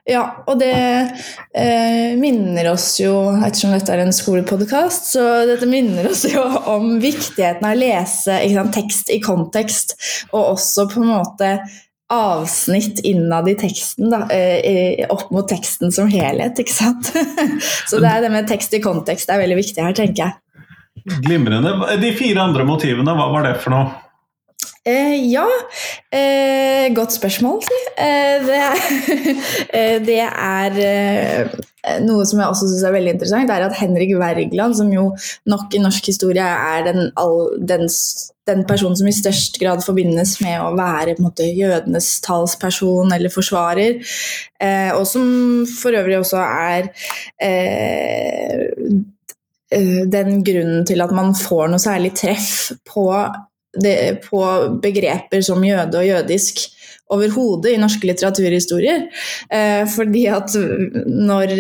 Ja, 0.10 0.24
og 0.50 0.58
det 0.60 0.74
eh, 0.76 2.18
minner 2.20 2.72
oss 2.74 2.88
jo, 3.00 3.14
ettersom 3.38 3.72
dette 3.76 3.94
er 3.94 4.04
en 4.04 4.16
skolepodkast, 4.16 5.14
så 5.14 5.28
dette 5.48 5.70
minner 5.70 6.10
oss 6.10 6.26
jo 6.28 6.44
om 6.74 6.98
viktigheten 7.04 7.64
av 7.68 7.78
å 7.78 7.80
lese 7.80 8.42
sant, 8.56 8.74
tekst 8.76 9.14
i 9.14 9.22
kontekst, 9.24 9.96
og 10.34 10.58
også 10.58 10.90
på 10.92 11.04
en 11.04 11.14
måte 11.14 11.54
avsnitt 12.12 13.00
innad 13.08 13.48
i 13.50 13.56
teksten, 13.60 14.12
da, 14.12 14.26
eh, 14.34 15.06
opp 15.10 15.32
mot 15.32 15.48
teksten 15.48 15.94
som 15.96 16.10
helhet. 16.12 16.60
ikke 16.60 16.76
sant? 16.76 17.12
Så 17.90 18.02
det, 18.02 18.12
er 18.12 18.26
det 18.26 18.32
med 18.34 18.50
tekst 18.52 18.74
i 18.76 18.84
kontekst 18.84 19.30
det 19.30 19.38
er 19.38 19.44
veldig 19.46 19.60
viktig 19.62 19.86
her, 19.86 19.96
tenker 19.98 20.28
jeg. 20.28 20.38
Glimrende. 21.26 21.74
De 22.02 22.14
fire 22.14 22.44
andre 22.44 22.68
motivene, 22.68 23.16
hva 23.18 23.32
var 23.34 23.48
det 23.48 23.58
for 23.64 23.74
noe? 23.74 23.90
Eh, 24.82 25.18
ja, 25.30 25.46
eh, 26.10 26.88
godt 26.94 27.14
spørsmål. 27.14 27.62
Eh, 27.96 28.46
det, 28.48 28.60
er, 28.60 30.00
det 30.10 30.22
er 30.26 30.80
eh, 30.82 31.60
noe 32.06 32.26
som 32.30 32.42
jeg 32.42 32.54
også 32.54 32.68
syns 32.70 32.84
er 32.86 32.94
veldig 32.94 33.14
interessant, 33.16 33.50
er 33.50 33.66
at 33.66 33.78
Henrik 33.80 34.14
Wergeland, 34.20 34.76
som 34.78 34.92
jo 34.94 35.08
nok 35.50 35.74
i 35.74 35.82
norsk 35.82 36.12
historie 36.12 36.46
er 36.46 36.84
den, 36.86 37.08
all, 37.20 37.56
den, 37.58 37.88
den 38.50 38.66
personen 38.70 38.98
som 39.00 39.10
i 39.10 39.16
størst 39.16 39.58
grad 39.62 39.82
forbindes 39.86 40.36
med 40.44 40.62
å 40.62 40.76
være 40.78 41.18
måte, 41.24 41.48
jødenes 41.50 42.14
talsperson 42.26 43.14
eller 43.16 43.34
forsvarer, 43.34 44.02
eh, 44.62 44.92
og 44.94 45.08
som 45.10 45.26
for 45.72 45.98
øvrig 45.98 46.20
også 46.22 46.44
er 46.46 46.92
den 49.72 50.42
grunnen 50.44 50.84
til 50.86 51.02
at 51.02 51.14
man 51.16 51.32
får 51.38 51.72
noe 51.72 51.80
særlig 51.80 52.12
treff 52.20 52.74
på 52.88 53.08
det, 53.80 54.20
på 54.26 54.42
begreper 54.84 55.44
som 55.46 55.64
jøde 55.64 56.02
og 56.02 56.08
jødisk 56.08 56.66
overhodet 57.12 57.74
i 57.74 57.80
norske 57.82 58.08
litteraturhistorier. 58.08 59.06
Eh, 59.52 59.84
fordi 59.92 60.26
at 60.32 60.56
når 61.06 61.56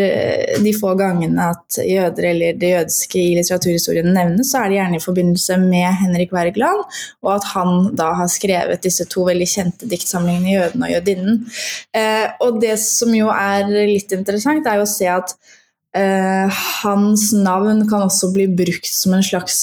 de 0.63 0.73
få 0.77 0.93
gangene 0.99 1.51
at 1.51 1.79
jøder 1.85 2.29
eller 2.31 2.59
det 2.59 2.73
jødiske 2.75 3.19
i 3.19 3.35
litteraturhistorien 3.39 4.11
nevnes, 4.15 4.51
så 4.51 4.63
er 4.63 4.71
det 4.71 4.79
gjerne 4.79 4.99
i 4.99 5.05
forbindelse 5.05 5.59
med 5.63 6.01
Henrik 6.01 6.33
Wergeland, 6.35 6.83
og 7.23 7.33
at 7.35 7.49
han 7.53 7.91
da 7.97 8.11
har 8.21 8.31
skrevet 8.31 8.83
disse 8.83 9.07
to 9.11 9.25
veldig 9.27 9.47
kjente 9.47 9.89
diktsamlingene 9.91 10.51
'Jøden 10.51 10.85
og 10.85 10.93
jødinnen'. 10.95 11.39
Eh, 11.95 12.27
og 12.41 12.61
det 12.61 12.77
som 12.79 13.13
jo 13.15 13.31
er 13.33 13.67
litt 13.69 14.11
interessant, 14.15 14.67
er 14.67 14.79
jo 14.79 14.87
å 14.87 14.93
se 14.97 15.09
at 15.11 15.35
Uh, 15.91 16.47
hans 16.81 17.33
navn 17.35 17.81
kan 17.89 18.05
også 18.05 18.29
bli 18.31 18.45
brukt 18.47 18.87
som 18.87 19.11
en 19.17 19.25
slags 19.27 19.57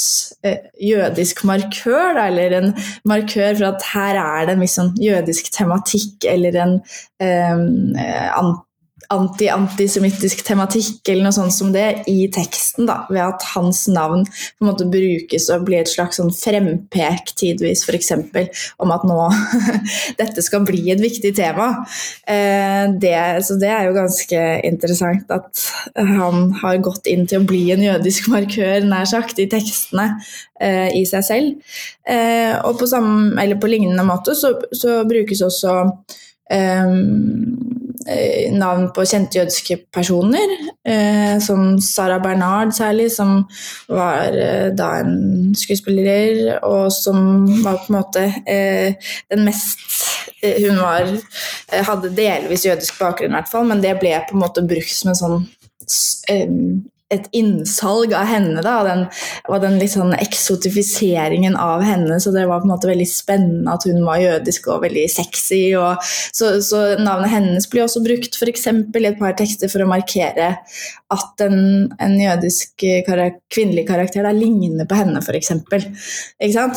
eh, 0.44 0.66
jødisk 0.84 1.40
markør, 1.48 2.18
da, 2.18 2.26
eller 2.28 2.56
en 2.58 2.74
markør 3.08 3.56
for 3.56 3.70
at 3.70 3.86
her 3.94 4.20
er 4.20 4.50
det 4.50 4.58
en 4.58 4.68
sånn 4.68 4.90
jødisk 5.00 5.48
tematikk 5.54 6.28
eller 6.28 6.58
en 6.60 6.74
um, 7.24 8.58
anti-antisemittisk 9.08 10.42
tematikk 10.44 11.08
eller 11.08 11.24
noe 11.28 11.32
sånt 11.36 11.54
som 11.54 11.70
det 11.72 12.04
i 12.10 12.26
teksten, 12.32 12.84
da, 12.88 12.98
ved 13.08 13.22
at 13.24 13.46
hans 13.54 13.86
navn 13.88 14.26
på 14.28 14.64
en 14.64 14.68
måte 14.68 14.88
brukes 14.90 15.48
og 15.54 15.64
blir 15.68 15.80
et 15.80 15.88
slags 15.88 16.20
sånn 16.20 16.32
frempek 16.34 17.32
tidvis, 17.40 17.86
f.eks. 17.88 18.12
om 18.84 18.92
at 18.92 19.06
nå 19.08 19.16
dette 20.20 20.44
skal 20.44 20.66
bli 20.68 20.90
et 20.92 21.00
viktig 21.00 21.32
tema. 21.38 21.70
Eh, 22.28 22.84
det, 23.00 23.16
så 23.48 23.56
det 23.60 23.72
er 23.72 23.88
jo 23.88 23.96
ganske 23.96 24.44
interessant 24.68 25.32
at 25.32 25.64
han 25.96 26.52
har 26.60 26.84
gått 26.84 27.08
inn 27.08 27.24
til 27.28 27.40
å 27.40 27.48
bli 27.48 27.64
en 27.72 27.86
jødisk 27.88 28.28
markør, 28.34 28.84
nær 28.84 29.08
sagt, 29.08 29.40
i 29.40 29.48
tekstene 29.48 30.10
eh, 30.60 30.92
i 31.00 31.04
seg 31.08 31.24
selv. 31.24 31.74
Eh, 32.04 32.54
og 32.60 32.76
på, 32.80 32.92
samme, 32.92 33.48
på 33.56 33.72
lignende 33.72 34.04
måte 34.04 34.36
så, 34.36 34.52
så 34.76 35.00
brukes 35.08 35.46
også 35.48 35.78
navn 38.52 38.88
på 38.94 39.04
kjente 39.04 39.38
jødiske 39.38 39.76
personer, 39.92 40.52
eh, 40.86 41.38
som 41.44 41.80
Sara 41.80 42.18
Bernard 42.18 42.72
særlig, 42.72 43.10
som 43.12 43.44
var 43.88 44.32
eh, 44.32 44.68
da 44.76 44.90
en 45.02 45.54
skuespiller, 45.56 46.58
og 46.62 46.92
som 46.92 47.46
var 47.64 47.80
på 47.82 47.92
en 47.92 47.98
måte 47.98 48.24
eh, 48.48 48.94
den 49.30 49.44
mest 49.44 49.78
eh, 50.42 50.56
Hun 50.68 50.80
var, 50.80 51.08
eh, 51.72 51.84
hadde 51.84 52.16
delvis 52.16 52.66
jødisk 52.66 52.98
bakgrunn, 53.00 53.32
i 53.32 53.38
hvert 53.38 53.50
fall, 53.52 53.66
men 53.68 53.82
det 53.82 53.98
ble 54.00 54.14
på 54.28 54.36
en 54.36 54.44
måte 54.44 54.64
brukt 54.66 54.94
som 54.94 55.12
en 55.12 55.20
sånn 55.22 55.42
et 57.14 57.28
innsalg 57.32 58.12
av 58.12 58.26
henne. 58.28 58.60
da, 58.64 58.74
den, 58.84 59.04
og 59.48 59.62
den 59.62 59.78
litt 59.80 59.94
sånn 59.94 60.12
eksotifiseringen 60.18 61.56
av 61.56 61.82
henne. 61.86 62.18
Så 62.20 62.32
det 62.34 62.44
var 62.48 62.60
på 62.60 62.68
en 62.68 62.74
måte 62.74 62.90
veldig 62.90 63.08
spennende 63.08 63.74
at 63.74 63.86
hun 63.88 64.02
var 64.04 64.20
jødisk 64.20 64.68
og 64.72 64.84
veldig 64.84 65.06
sexy. 65.12 65.62
Og, 65.80 66.04
så, 66.04 66.58
så, 66.64 66.82
navnet 67.00 67.32
hennes 67.32 67.68
blir 67.70 67.86
også 67.86 68.04
brukt 68.04 68.36
for 68.36 68.50
i 68.50 68.54
et 69.08 69.20
par 69.20 69.36
tekster 69.38 69.72
for 69.72 69.84
å 69.84 69.90
markere 69.90 70.50
at 71.08 71.44
en, 71.44 71.88
en 71.96 72.16
jødisk 72.20 72.84
karak 73.06 73.40
kvinnelig 73.52 73.86
karakter 73.88 74.26
da, 74.26 74.32
ligner 74.36 74.88
på 74.88 74.98
henne, 74.98 75.22
f.eks. 75.24 75.54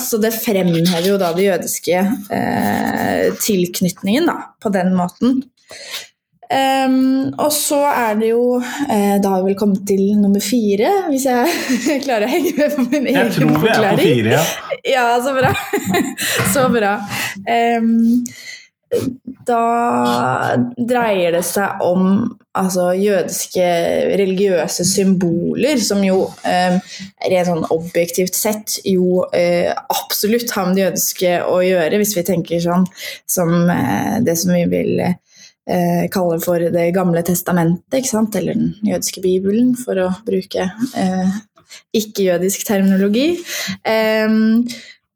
Så 0.07 0.19
det 0.21 0.31
fremhever 0.37 1.09
jo 1.09 1.17
da 1.19 1.33
det 1.35 1.49
jødiske 1.49 2.05
eh, 2.31 3.25
tilknytningen 3.43 4.31
da, 4.31 4.37
på 4.63 4.71
den 4.71 4.95
måten. 4.95 5.41
Um, 6.51 7.29
og 7.39 7.51
så 7.55 7.77
er 7.87 8.17
det 8.19 8.33
jo 8.33 8.57
eh, 8.59 9.13
Da 9.23 9.29
har 9.31 9.43
vi 9.45 9.53
vel 9.53 9.55
kommet 9.55 9.85
til 9.87 10.01
nummer 10.19 10.43
fire, 10.43 10.89
hvis 11.07 11.23
jeg 11.29 12.01
klarer 12.05 12.27
å 12.27 12.31
henge 12.31 12.51
med 12.57 12.73
på 12.75 12.87
min 12.89 13.07
egen 13.07 13.29
forklaring. 13.31 13.31
Jeg 13.31 13.35
tror 13.37 13.53
vi 13.61 13.69
er 13.71 13.85
på 13.87 14.01
fire, 14.01 14.33
ja. 14.33 14.41
ja, 14.95 15.05
så 15.23 15.35
bra. 15.37 15.53
så 16.55 16.65
bra. 16.73 16.95
Um, 17.47 18.25
da 19.47 19.61
dreier 20.75 21.37
det 21.37 21.45
seg 21.47 21.79
om 21.87 22.03
altså, 22.57 22.89
jødiske 22.99 23.65
religiøse 24.19 24.83
symboler, 24.91 25.79
som 25.79 26.03
jo 26.03 26.25
eh, 26.43 26.75
rent 27.31 27.47
sånn 27.47 27.63
objektivt 27.71 28.35
sett 28.35 28.81
jo 28.83 29.23
eh, 29.31 29.71
absolutt 29.71 30.51
har 30.51 30.67
med 30.67 30.75
det 30.75 30.87
jødiske 30.89 31.33
å 31.47 31.61
gjøre, 31.63 32.01
hvis 32.01 32.15
vi 32.19 32.27
tenker 32.27 32.63
sånn 32.67 32.87
som 33.23 33.71
eh, 33.71 34.19
det 34.27 34.35
som 34.43 34.51
vi 34.57 34.65
vil 34.75 35.05
uh, 35.07 35.15
eh, 35.69 36.07
kaller 36.11 36.39
for 36.43 36.59
Det 36.73 36.91
gamle 36.95 37.23
testamentet, 37.23 38.35
eller 38.35 38.53
den 38.53 38.73
jødiske 38.85 39.21
bibelen, 39.21 39.75
for 39.75 39.99
å 39.99 40.09
bruke 40.25 40.69
eh, 40.95 41.35
ikke-jødisk 41.93 42.65
terminologi. 42.67 43.35
Eh, 43.83 44.39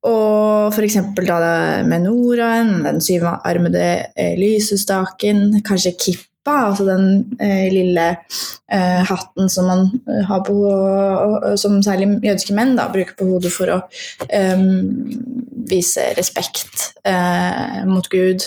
og 0.06 0.76
f.eks. 0.76 1.00
da 1.26 1.82
menoraen, 1.88 2.78
den 2.86 3.02
syvarmede 3.02 3.90
eh, 4.14 4.36
lysestaken, 4.38 5.62
kanskje 5.66 5.96
kippa, 5.98 6.60
altså 6.70 6.86
den 6.86 7.08
eh, 7.42 7.72
lille 7.74 8.12
eh, 8.14 9.02
hatten 9.10 9.50
som 9.50 9.66
man 9.72 9.88
eh, 10.06 10.22
har 10.30 10.44
på 10.46 10.60
som 11.58 11.80
særlig 11.82 12.20
jødiske 12.22 12.54
menn 12.54 12.76
da, 12.78 12.86
bruker 12.94 13.18
på 13.18 13.32
hodet 13.32 13.54
for 13.56 13.74
å 13.74 13.80
eh, 14.30 14.66
vise 15.74 16.12
respekt 16.20 16.92
eh, 17.02 17.82
mot 17.90 18.06
Gud. 18.14 18.46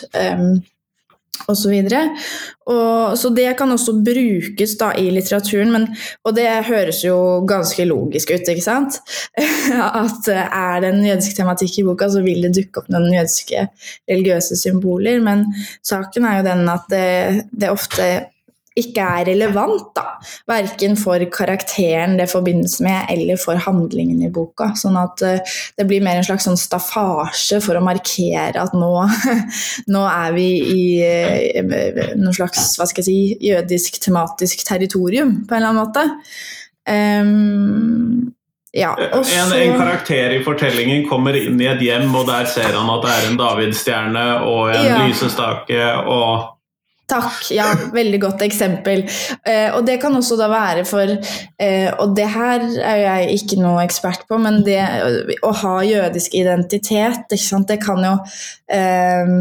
Osv. 1.49 1.75
Så, 1.89 2.79
så 3.17 3.31
det 3.33 3.49
kan 3.59 3.73
også 3.73 3.95
brukes 4.05 4.75
da 4.81 4.91
i 4.99 5.09
litteraturen, 5.15 5.71
men, 5.73 5.87
og 6.27 6.35
det 6.37 6.49
høres 6.69 7.03
jo 7.05 7.17
ganske 7.49 7.87
logisk 7.89 8.33
ut, 8.35 8.51
ikke 8.53 8.65
sant? 8.65 8.99
At 10.03 10.29
er 10.35 10.83
det 10.85 10.93
en 10.93 11.07
jødisk 11.07 11.39
tematikk 11.39 11.79
i 11.81 11.87
boka, 11.87 12.11
så 12.13 12.25
vil 12.25 12.43
det 12.45 12.55
dukke 12.59 12.83
opp 12.83 12.91
noen 12.93 13.13
jødiske 13.15 13.69
religiøse 14.11 14.59
symboler, 14.61 15.23
men 15.25 15.47
saken 15.87 16.29
er 16.29 16.41
jo 16.41 16.49
den 16.51 16.75
at 16.75 16.91
det, 16.93 17.07
det 17.55 17.73
ofte 17.73 18.11
ikke 18.81 19.05
er 19.05 19.29
relevant, 19.33 19.91
da. 19.97 20.05
Verken 20.51 20.97
for 20.99 21.23
karakteren 21.35 22.17
det 22.19 22.29
forbindes 22.31 22.79
med, 22.85 23.09
eller 23.13 23.41
for 23.41 23.61
handlingen 23.63 24.23
i 24.25 24.31
boka. 24.33 24.71
Sånn 24.79 24.99
at 25.01 25.25
uh, 25.25 25.57
det 25.79 25.89
blir 25.89 26.05
mer 26.05 26.21
en 26.21 26.27
slags 26.27 26.49
sånn 26.49 26.59
staffasje 26.61 27.61
for 27.65 27.79
å 27.79 27.85
markere 27.85 28.63
at 28.63 28.77
nå, 28.77 28.93
nå 29.95 30.07
er 30.11 30.37
vi 30.37 30.49
i 30.75 30.87
uh, 31.03 32.17
noe 32.19 32.37
slags 32.37 32.75
hva 32.79 32.89
skal 32.89 33.05
jeg 33.05 33.11
si, 33.11 33.51
jødisk 33.51 34.01
tematisk 34.05 34.67
territorium, 34.69 35.43
på 35.49 35.57
en 35.57 35.63
eller 35.63 35.73
annen 35.73 35.85
måte. 35.85 36.09
Um, 36.89 38.35
ja, 38.73 38.93
også... 39.13 39.33
en, 39.35 39.53
en, 39.63 39.79
karakter 39.81 40.31
i 40.37 40.43
fortellingen 40.45 41.09
kommer 41.09 41.37
inn 41.37 41.61
i 41.61 41.69
et 41.71 41.81
hjem, 41.83 42.13
og 42.15 42.29
der 42.29 42.49
ser 42.51 42.75
han 42.77 42.91
at 42.93 43.05
det 43.05 43.15
er 43.15 43.27
en 43.31 43.41
davidsstjerne 43.41 44.25
og 44.45 44.73
en 44.75 44.87
ja. 44.87 45.03
lysestake 45.07 45.89
og 46.05 46.58
Takk, 47.09 47.47
ja, 47.57 47.71
veldig 47.95 48.19
godt 48.21 48.43
eksempel. 48.45 49.07
Eh, 49.49 49.73
og 49.73 49.87
det 49.89 49.97
kan 50.03 50.13
også 50.17 50.37
da 50.37 50.51
være 50.53 50.85
for 50.85 51.09
eh, 51.09 51.89
Og 52.03 52.13
det 52.17 52.27
her 52.35 52.67
er 52.85 53.01
jeg 53.01 53.39
ikke 53.39 53.61
noe 53.63 53.81
ekspert 53.87 54.27
på, 54.29 54.37
men 54.45 54.61
det 54.67 54.83
å 55.41 55.55
ha 55.63 55.75
jødisk 55.89 56.37
identitet, 56.37 57.25
det 57.33 57.81
kan 57.81 58.05
jo 58.05 58.15
eh, 58.77 59.35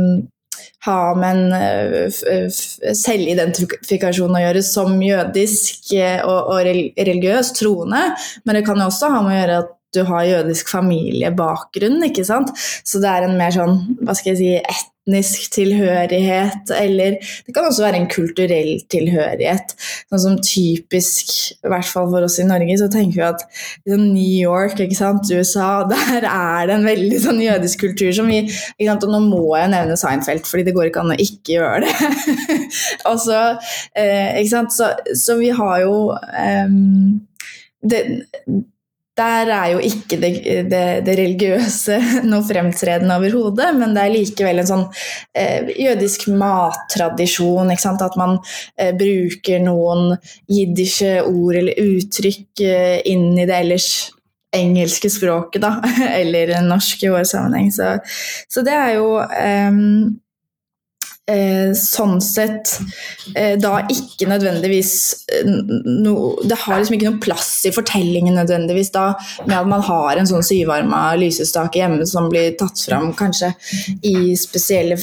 ha 0.87 0.99
med 1.19 1.29
en 1.35 1.53
eh, 1.59 2.47
selvidentifikasjon 2.95 4.37
å 4.37 4.43
gjøre 4.45 4.63
som 4.63 4.95
jødisk 5.03 5.91
eh, 5.97 6.21
og, 6.23 6.53
og 6.53 6.63
religiøs 6.63 7.51
troende, 7.57 8.03
men 8.45 8.59
det 8.59 8.63
kan 8.67 8.79
jo 8.79 8.87
også 8.87 9.11
ha 9.11 9.23
med 9.25 9.33
å 9.33 9.39
gjøre 9.41 9.63
at 9.65 9.73
du 9.95 10.03
har 10.07 10.27
jødisk 10.27 10.69
familiebakgrunn, 10.71 11.99
ikke 12.09 12.25
sant. 12.27 12.51
Så 12.87 12.99
det 13.03 13.11
er 13.11 13.27
en 13.27 13.37
mer 13.39 13.55
sånn, 13.55 13.79
hva 14.03 14.15
skal 14.15 14.35
jeg 14.35 14.39
si, 14.39 14.87
etnisk 15.07 15.51
tilhørighet, 15.55 16.71
eller 16.75 17.17
det 17.45 17.53
kan 17.55 17.65
også 17.65 17.85
være 17.85 18.01
en 18.01 18.09
kulturell 18.11 18.81
tilhørighet. 18.91 19.73
Sånn 20.11 20.21
som 20.21 20.37
typisk, 20.43 21.31
i 21.63 21.71
hvert 21.71 21.87
fall 21.87 22.09
for 22.11 22.27
oss 22.27 22.37
i 22.41 22.47
Norge, 22.47 22.77
så 22.79 22.89
tenker 22.91 23.15
vi 23.15 23.25
at 23.27 23.45
liksom 23.85 24.03
New 24.13 24.35
York, 24.41 24.81
sant, 24.97 25.31
USA, 25.31 25.85
der 25.91 26.27
er 26.27 26.67
det 26.67 26.77
en 26.77 26.87
veldig 26.87 27.21
sånn 27.23 27.41
jødisk 27.41 27.85
kultur 27.87 28.11
som 28.15 28.27
vi 28.27 28.43
sant, 28.47 29.03
Og 29.03 29.11
nå 29.13 29.21
må 29.27 29.43
jeg 29.57 29.71
nevne 29.71 29.97
Seinfeld, 29.99 30.45
fordi 30.47 30.67
det 30.67 30.75
går 30.75 30.89
ikke 30.89 31.05
an 31.05 31.15
å 31.15 31.21
ikke 31.21 31.57
gjøre 31.57 31.85
det. 31.85 31.93
og 33.09 33.21
så, 33.23 33.41
eh, 33.95 34.41
ikke 34.41 34.53
sant, 34.53 34.75
så, 34.75 34.91
så, 35.15 35.37
vi 35.37 35.51
har 35.53 35.83
jo 35.85 35.97
eh, 36.17 36.71
det, 37.87 38.01
der 39.17 39.49
er 39.49 39.71
jo 39.73 39.79
ikke 39.83 40.19
det, 40.21 40.31
det, 40.69 40.83
det 41.05 41.15
religiøse 41.17 41.97
noe 42.29 42.45
fremtredende 42.45 43.17
overhodet, 43.17 43.71
men 43.77 43.95
det 43.95 44.03
er 44.03 44.13
likevel 44.13 44.61
en 44.61 44.69
sånn 44.69 44.85
eh, 45.37 45.71
jødisk 45.87 46.27
mattradisjon. 46.37 47.73
At 47.73 48.19
man 48.19 48.37
eh, 48.77 48.93
bruker 48.97 49.63
noen 49.63 50.13
jiddische 50.51 51.21
ord 51.25 51.57
eller 51.61 51.81
uttrykk 51.81 52.63
eh, 52.65 52.99
inn 53.09 53.31
i 53.37 53.47
det 53.49 53.57
ellers 53.57 53.89
engelske 54.55 55.09
språket, 55.11 55.61
da, 55.65 55.75
eller 56.21 56.53
norsk 56.65 57.03
i 57.03 57.11
vår 57.11 57.27
sammenheng. 57.27 57.73
Så, 57.73 57.97
så 58.49 58.63
det 58.65 58.77
er 58.77 58.95
jo 58.99 59.11
eh, 59.25 59.83
eh, 61.31 61.71
sånn 61.77 62.19
sett 62.23 62.73
eh, 63.35 63.55
da 63.59 63.81
ikke 63.91 64.27
nødvendigvis 64.29 64.93
eh, 65.33 65.47
no, 65.47 66.35
Det 66.47 66.57
har 66.63 66.79
liksom 66.79 66.97
ikke 66.97 67.09
noen 67.09 67.21
plass 67.23 67.51
i 67.67 67.73
fortellingen 67.75 68.37
nødvendigvis 68.39 68.91
da, 68.95 69.09
med 69.45 69.55
at 69.59 69.69
man 69.69 69.83
har 69.87 70.19
en 70.19 70.29
sånn 70.29 70.45
syvarma 70.45 71.01
lysestake 71.19 71.81
hjemme 71.81 72.07
som 72.09 72.29
blir 72.31 72.55
tatt 72.59 72.81
fram 72.87 73.11
kanskje 73.17 73.51
i 74.07 74.35
spesielle 74.39 74.99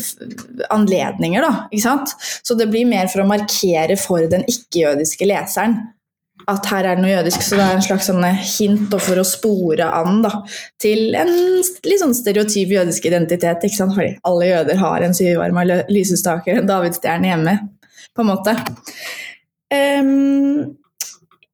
anledninger. 0.75 1.45
da, 1.45 1.67
ikke 1.71 1.87
sant? 1.87 2.17
Så 2.43 2.57
det 2.59 2.71
blir 2.73 2.89
mer 2.89 3.11
for 3.13 3.25
å 3.25 3.29
markere 3.29 3.99
for 4.01 4.25
den 4.31 4.47
ikke-jødiske 4.51 5.29
leseren 5.29 5.83
at 6.51 6.69
her 6.69 6.85
er 6.85 6.99
det 6.99 7.05
noe 7.05 7.13
jødisk, 7.13 7.43
så 7.45 7.59
det 7.59 7.65
er 7.65 7.79
en 7.79 7.85
slags 7.85 8.11
hint 8.59 8.95
for 9.01 9.21
å 9.21 9.27
spore 9.27 9.89
an 10.01 10.21
da, 10.25 10.33
til 10.83 11.17
en 11.17 11.33
litt 11.33 12.03
sånn 12.03 12.17
stereotyp 12.17 12.75
jødisk 12.77 13.09
identitet. 13.09 13.65
ikke 13.65 13.79
sant? 13.79 13.97
Fordi 13.97 14.15
alle 14.29 14.51
jøder 14.51 14.81
har 14.83 15.07
en 15.07 15.17
syvarma 15.17 15.65
lysestaker, 15.89 16.61
en 16.61 16.71
davidsstjerne 16.71 17.31
hjemme, 17.33 17.57
på 18.15 18.25
en 18.25 18.31
måte. 18.31 18.57
Um, 19.75 20.77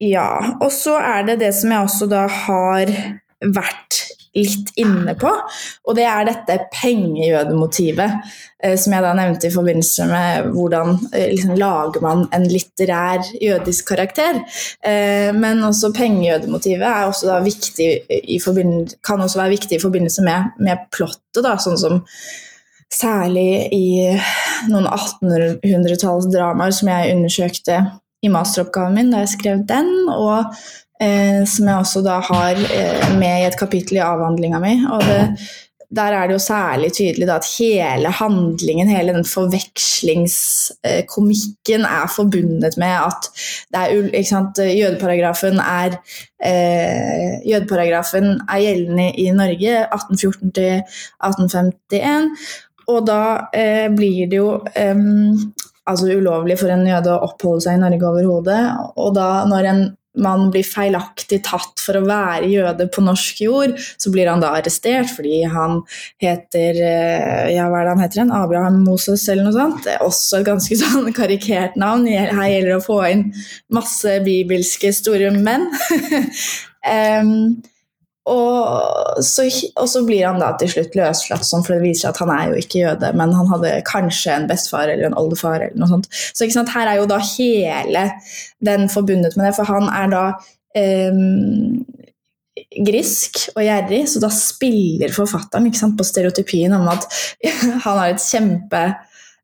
ja, 0.02 0.56
og 0.58 0.70
så 0.74 0.96
er 0.98 1.26
det 1.28 1.40
det 1.44 1.54
som 1.56 1.72
jeg 1.72 1.86
også 1.86 2.10
da 2.10 2.26
har 2.46 2.92
vært 3.40 3.99
litt 4.36 4.72
inne 4.78 5.14
på. 5.18 5.30
Og 5.88 5.96
det 5.98 6.06
er 6.06 6.26
dette 6.28 6.56
pengejødemotivet, 6.74 8.18
eh, 8.62 8.76
som 8.78 8.94
jeg 8.94 9.04
da 9.04 9.14
nevnte 9.18 9.48
i 9.48 9.54
forbindelse 9.54 10.06
med 10.10 10.50
hvordan 10.54 10.92
eh, 11.12 11.30
liksom, 11.32 11.54
lager 11.58 12.04
man 12.04 12.26
en 12.36 12.46
litterær 12.50 13.24
jødisk 13.42 13.90
karakter. 13.90 14.42
Eh, 14.86 15.30
men 15.36 15.64
også 15.66 15.92
pengejødemotivet 15.96 16.86
er 16.86 17.08
også 17.08 17.30
da 17.30 17.40
viktig 17.44 17.90
kan 19.06 19.20
også 19.20 19.40
være 19.40 19.56
viktig 19.56 19.78
i 19.78 19.82
forbindelse 19.82 20.22
med, 20.26 20.54
med 20.62 20.86
plottet, 20.94 21.42
da, 21.44 21.56
sånn 21.60 21.80
som 21.80 22.00
Særlig 22.90 23.68
i 23.70 24.10
noen 24.66 24.88
1800-tallsdramaer 24.90 26.72
som 26.74 26.88
jeg 26.90 27.12
undersøkte 27.14 27.76
i 28.22 28.30
masteroppgaven 28.32 28.98
min 28.98 29.10
da 29.12 29.24
jeg 29.24 29.34
skrev 29.36 29.64
den, 29.68 29.90
og 30.12 30.52
eh, 31.02 31.42
som 31.48 31.70
jeg 31.70 31.80
også 31.80 32.04
da 32.04 32.20
har 32.28 32.60
eh, 32.60 33.10
med 33.18 33.42
i 33.42 33.48
et 33.48 33.58
kapittel 33.58 34.00
i 34.00 34.04
avhandlinga 34.04 34.62
mi. 34.62 34.76
og 34.90 35.04
det, 35.08 35.24
der 35.90 36.14
er 36.14 36.26
det 36.26 36.32
jo 36.36 36.38
særlig 36.38 36.92
tydelig 36.94 37.26
da, 37.26 37.36
at 37.40 37.46
hele 37.58 38.10
handlingen, 38.14 38.88
hele 38.88 39.12
den 39.14 39.24
forvekslingskomikken 39.26 41.82
er 41.82 42.06
forbundet 42.16 42.76
med 42.78 42.94
at 42.94 43.30
er, 43.74 44.22
sant, 44.28 44.58
jødeparagrafen, 44.58 45.58
er, 45.58 45.90
eh, 46.46 47.40
jødeparagrafen 47.50 48.40
er 48.46 48.58
gjeldende 48.62 49.12
i 49.18 49.30
Norge 49.30 49.86
1814 49.90 50.52
til 50.52 50.82
1851. 51.26 52.30
Og 52.86 53.06
da 53.06 53.40
eh, 53.54 53.94
blir 53.94 54.26
det 54.30 54.36
jo 54.38 54.60
eh, 54.76 54.94
altså 55.92 56.10
ulovlig 56.10 56.58
for 56.60 56.72
en 56.72 56.86
jøde 56.88 57.14
å 57.14 57.24
oppholde 57.28 57.66
seg 57.66 57.78
i 57.78 57.82
Norge 57.82 58.10
overhodet. 58.10 58.60
Og 59.00 59.14
da 59.16 59.30
når 59.50 59.72
en 59.72 59.88
man 60.18 60.48
blir 60.50 60.66
feilaktig 60.66 61.38
tatt 61.46 61.78
for 61.78 61.98
å 62.00 62.04
være 62.06 62.48
jøde 62.50 62.88
på 62.90 63.02
norsk 63.04 63.42
jord, 63.44 63.76
så 63.78 64.10
blir 64.10 64.26
han 64.30 64.42
da 64.42 64.52
arrestert 64.58 65.10
fordi 65.12 65.44
han 65.46 65.80
heter 66.22 66.80
eh, 66.82 67.50
ja, 67.54 67.68
hva 67.70 67.80
er 67.80 67.86
det 67.86 67.94
han 67.94 68.02
heter 68.02 68.20
igjen? 68.20 68.34
Abraham 68.34 68.80
Moses 68.86 69.28
eller 69.30 69.46
noe 69.46 69.54
sånt. 69.54 69.84
Det 69.86 69.94
er 69.94 70.06
også 70.06 70.40
et 70.40 70.48
ganske 70.50 70.78
sånn 70.82 71.10
karikert 71.16 71.78
navn. 71.80 72.08
Her 72.10 72.50
gjelder 72.50 72.72
det 72.72 72.78
å 72.80 72.86
få 72.88 73.00
inn 73.10 73.26
masse 73.72 74.18
bibelske 74.26 74.92
store 74.96 75.30
menn. 75.36 75.68
um, 77.22 77.34
og 78.28 79.22
så, 79.24 79.46
og 79.80 79.88
så, 79.88 80.02
blir 80.04 80.26
han 80.26 80.40
da 80.42 80.50
til 80.60 80.68
slutt 80.74 80.96
løslatt, 80.98 81.46
sånn, 81.46 81.64
for 81.64 81.76
det 81.76 81.86
viser 81.86 82.04
seg 82.04 82.10
at 82.12 82.20
han 82.20 82.32
er 82.34 82.50
jo 82.50 82.60
ikke 82.60 82.82
jøde, 82.82 83.12
men 83.16 83.32
han 83.36 83.48
hadde 83.48 83.72
kanskje 83.88 84.34
en 84.34 84.48
bestefar 84.50 84.92
eller 84.92 85.08
en 85.08 85.16
oldefar. 85.18 85.64
eller 85.64 85.80
noe 85.80 85.88
sånt. 85.88 86.10
Så 86.12 86.46
her 86.46 86.90
er 86.90 87.00
jo 87.00 87.08
da 87.10 87.18
hele 87.32 88.04
den 88.60 88.88
forbundet 88.92 89.38
med 89.38 89.48
det, 89.48 89.54
for 89.56 89.72
han 89.72 89.88
er 89.88 90.12
da 90.12 90.24
eh, 90.76 91.22
grisk 92.90 93.46
og 93.54 93.64
gjerrig, 93.64 94.02
så 94.12 94.22
da 94.22 94.30
spiller 94.34 95.14
forfatteren 95.14 95.72
sant, 95.74 95.96
på 95.98 96.06
stereotypien 96.06 96.76
om 96.76 96.88
at 96.92 97.08
han 97.86 98.02
har 98.02 98.10
et 98.12 98.22
kjempe 98.22 98.84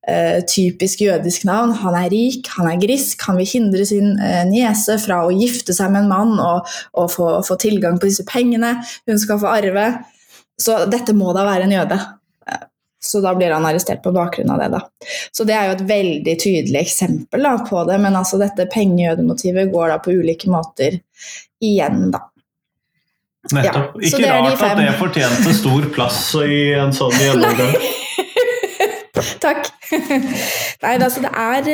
Eh, 0.08 0.44
typisk 0.46 1.00
jødisk 1.00 1.44
navn. 1.44 1.72
Han 1.82 1.94
er 1.98 2.10
rik, 2.12 2.46
han 2.54 2.68
er 2.70 2.78
grisk, 2.78 3.24
han 3.26 3.40
vil 3.40 3.48
hindre 3.50 3.86
sin 3.88 4.12
eh, 4.22 4.44
niese 4.46 5.00
fra 5.02 5.24
å 5.26 5.32
gifte 5.34 5.74
seg 5.74 5.90
med 5.90 6.04
en 6.04 6.12
mann 6.12 6.36
og, 6.38 6.68
og 6.94 7.08
få, 7.10 7.26
få, 7.46 7.56
tilgang 7.58 7.98
på 7.98 8.06
disse 8.06 8.22
pengene. 8.28 8.76
Hun 9.10 9.18
skal 9.18 9.40
få 9.42 9.50
arve. 9.50 9.88
Så 10.62 10.78
dette 10.92 11.16
må 11.16 11.34
da 11.34 11.42
være 11.48 11.66
en 11.66 11.74
jøde. 11.74 11.98
Uh, 12.46 12.62
så 13.02 13.18
da 13.24 13.34
blir 13.34 13.50
han 13.50 13.66
arrestert 13.66 14.04
på 14.06 14.14
bakgrunn 14.14 14.54
av 14.54 14.62
det. 14.62 14.70
da. 14.76 15.10
Så 15.34 15.48
det 15.48 15.58
er 15.58 15.72
jo 15.72 15.76
et 15.80 15.84
veldig 15.90 16.38
tydelig 16.38 16.84
eksempel 16.84 17.50
da, 17.50 17.56
på 17.66 17.82
det, 17.90 17.98
men 18.06 18.22
altså 18.22 18.38
dette 18.38 18.70
pengejødemotivet 18.70 19.74
går 19.74 19.90
da 19.90 20.00
på 20.06 20.14
ulike 20.14 20.54
måter 20.54 21.00
igjen, 21.58 22.12
da. 22.14 22.28
Nettopp. 23.50 23.98
Ja, 23.98 24.06
Ikke 24.06 24.26
rart 24.30 24.66
at 24.70 24.78
det 24.78 24.90
fortjente 25.02 25.52
stor 25.54 25.90
plass 25.98 26.28
i 26.46 26.76
en 26.78 26.94
sånn 26.94 27.18
gjennomgang. 27.26 27.74
Takk. 29.44 29.68
Nei, 30.83 30.96
altså 30.96 31.22
det 31.24 31.33
er 31.33 31.68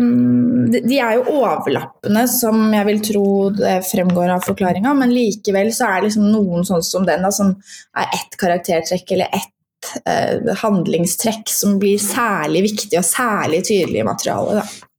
um, 0.00 0.70
De 0.72 0.98
er 0.98 1.16
jo 1.18 1.40
overlappende, 1.40 2.26
som 2.30 2.62
jeg 2.74 2.88
vil 2.90 3.02
tro 3.10 3.26
det 3.56 3.80
fremgår 3.88 4.36
av 4.36 4.46
forklaringa, 4.46 4.94
men 4.98 5.14
likevel 5.14 5.72
så 5.74 5.88
er 5.88 6.00
det 6.00 6.10
liksom 6.10 6.30
noen 6.32 6.66
sånn 6.68 6.84
som 6.84 7.08
den, 7.08 7.24
da, 7.24 7.32
som 7.34 7.54
er 7.98 8.16
ett 8.16 8.38
karaktertrekk 8.40 9.14
eller 9.16 9.36
ett 9.36 9.92
uh, 10.08 10.54
handlingstrekk 10.64 11.52
som 11.52 11.78
blir 11.82 12.00
særlig 12.02 12.66
viktig 12.70 12.98
og 13.00 13.06
særlig 13.08 13.64
tydelig 13.68 14.02
i 14.02 14.08
materialet. 14.08 14.60
Da. 14.60 14.90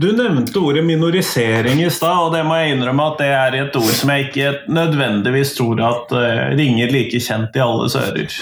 Du 0.00 0.08
nevnte 0.16 0.56
ordet 0.56 0.86
minorisering 0.88 1.82
i 1.84 1.90
stad, 1.92 2.16
og 2.26 2.30
det 2.32 2.40
må 2.48 2.56
jeg 2.56 2.72
innrømme 2.72 3.10
at 3.10 3.18
det 3.20 3.32
er 3.36 3.56
et 3.58 3.74
ord 3.76 3.92
som 3.92 4.12
jeg 4.14 4.30
ikke 4.30 4.52
nødvendigvis 4.72 5.52
tror 5.58 5.82
at 5.84 6.14
ringer 6.56 6.88
like 6.94 7.20
kjent 7.20 7.60
i 7.60 7.60
alles 7.60 7.98
ører. 8.00 8.38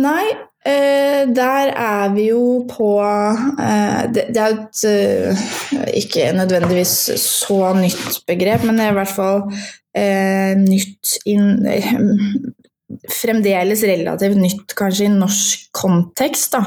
Nei, 0.00 0.24
Eh, 0.66 1.24
der 1.32 1.70
er 1.72 2.10
vi 2.12 2.26
jo 2.28 2.66
på 2.68 2.90
eh, 3.00 4.02
det, 4.12 4.26
det, 4.28 4.42
er 4.42 4.58
et 4.58 4.82
eh, 4.84 5.44
ikke 6.02 6.26
nødvendigvis 6.36 6.94
så 7.22 7.72
nytt 7.78 8.20
begrep, 8.28 8.66
men 8.68 8.76
det 8.76 8.84
er 8.84 8.92
i 8.92 8.98
hvert 8.98 9.14
fall 9.14 9.46
eh, 9.96 10.52
nytt 10.60 11.16
inn, 11.24 11.64
Fremdeles 13.06 13.84
relativt 13.86 14.36
nytt 14.36 14.72
kanskje 14.76 15.04
i 15.06 15.10
norsk 15.12 15.68
kontekst. 15.78 16.56
Da. 16.56 16.64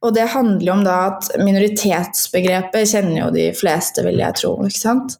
Og 0.00 0.14
det 0.16 0.24
handler 0.32 0.64
jo 0.64 0.76
om 0.78 0.84
da 0.86 0.94
at 1.10 1.28
minoritetsbegrepet 1.44 2.88
kjenner 2.88 3.20
jo 3.20 3.28
de 3.34 3.50
fleste, 3.54 4.02
vil 4.06 4.16
jeg 4.22 4.38
tro. 4.40 4.54
ikke 4.64 4.80
sant? 4.80 5.18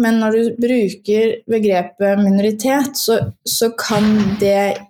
Men 0.00 0.18
når 0.24 0.38
du 0.38 0.62
bruker 0.64 1.36
begrepet 1.44 2.24
minoritet, 2.24 2.96
så, 2.98 3.20
så 3.44 3.68
kan 3.76 4.08
det 4.40 4.80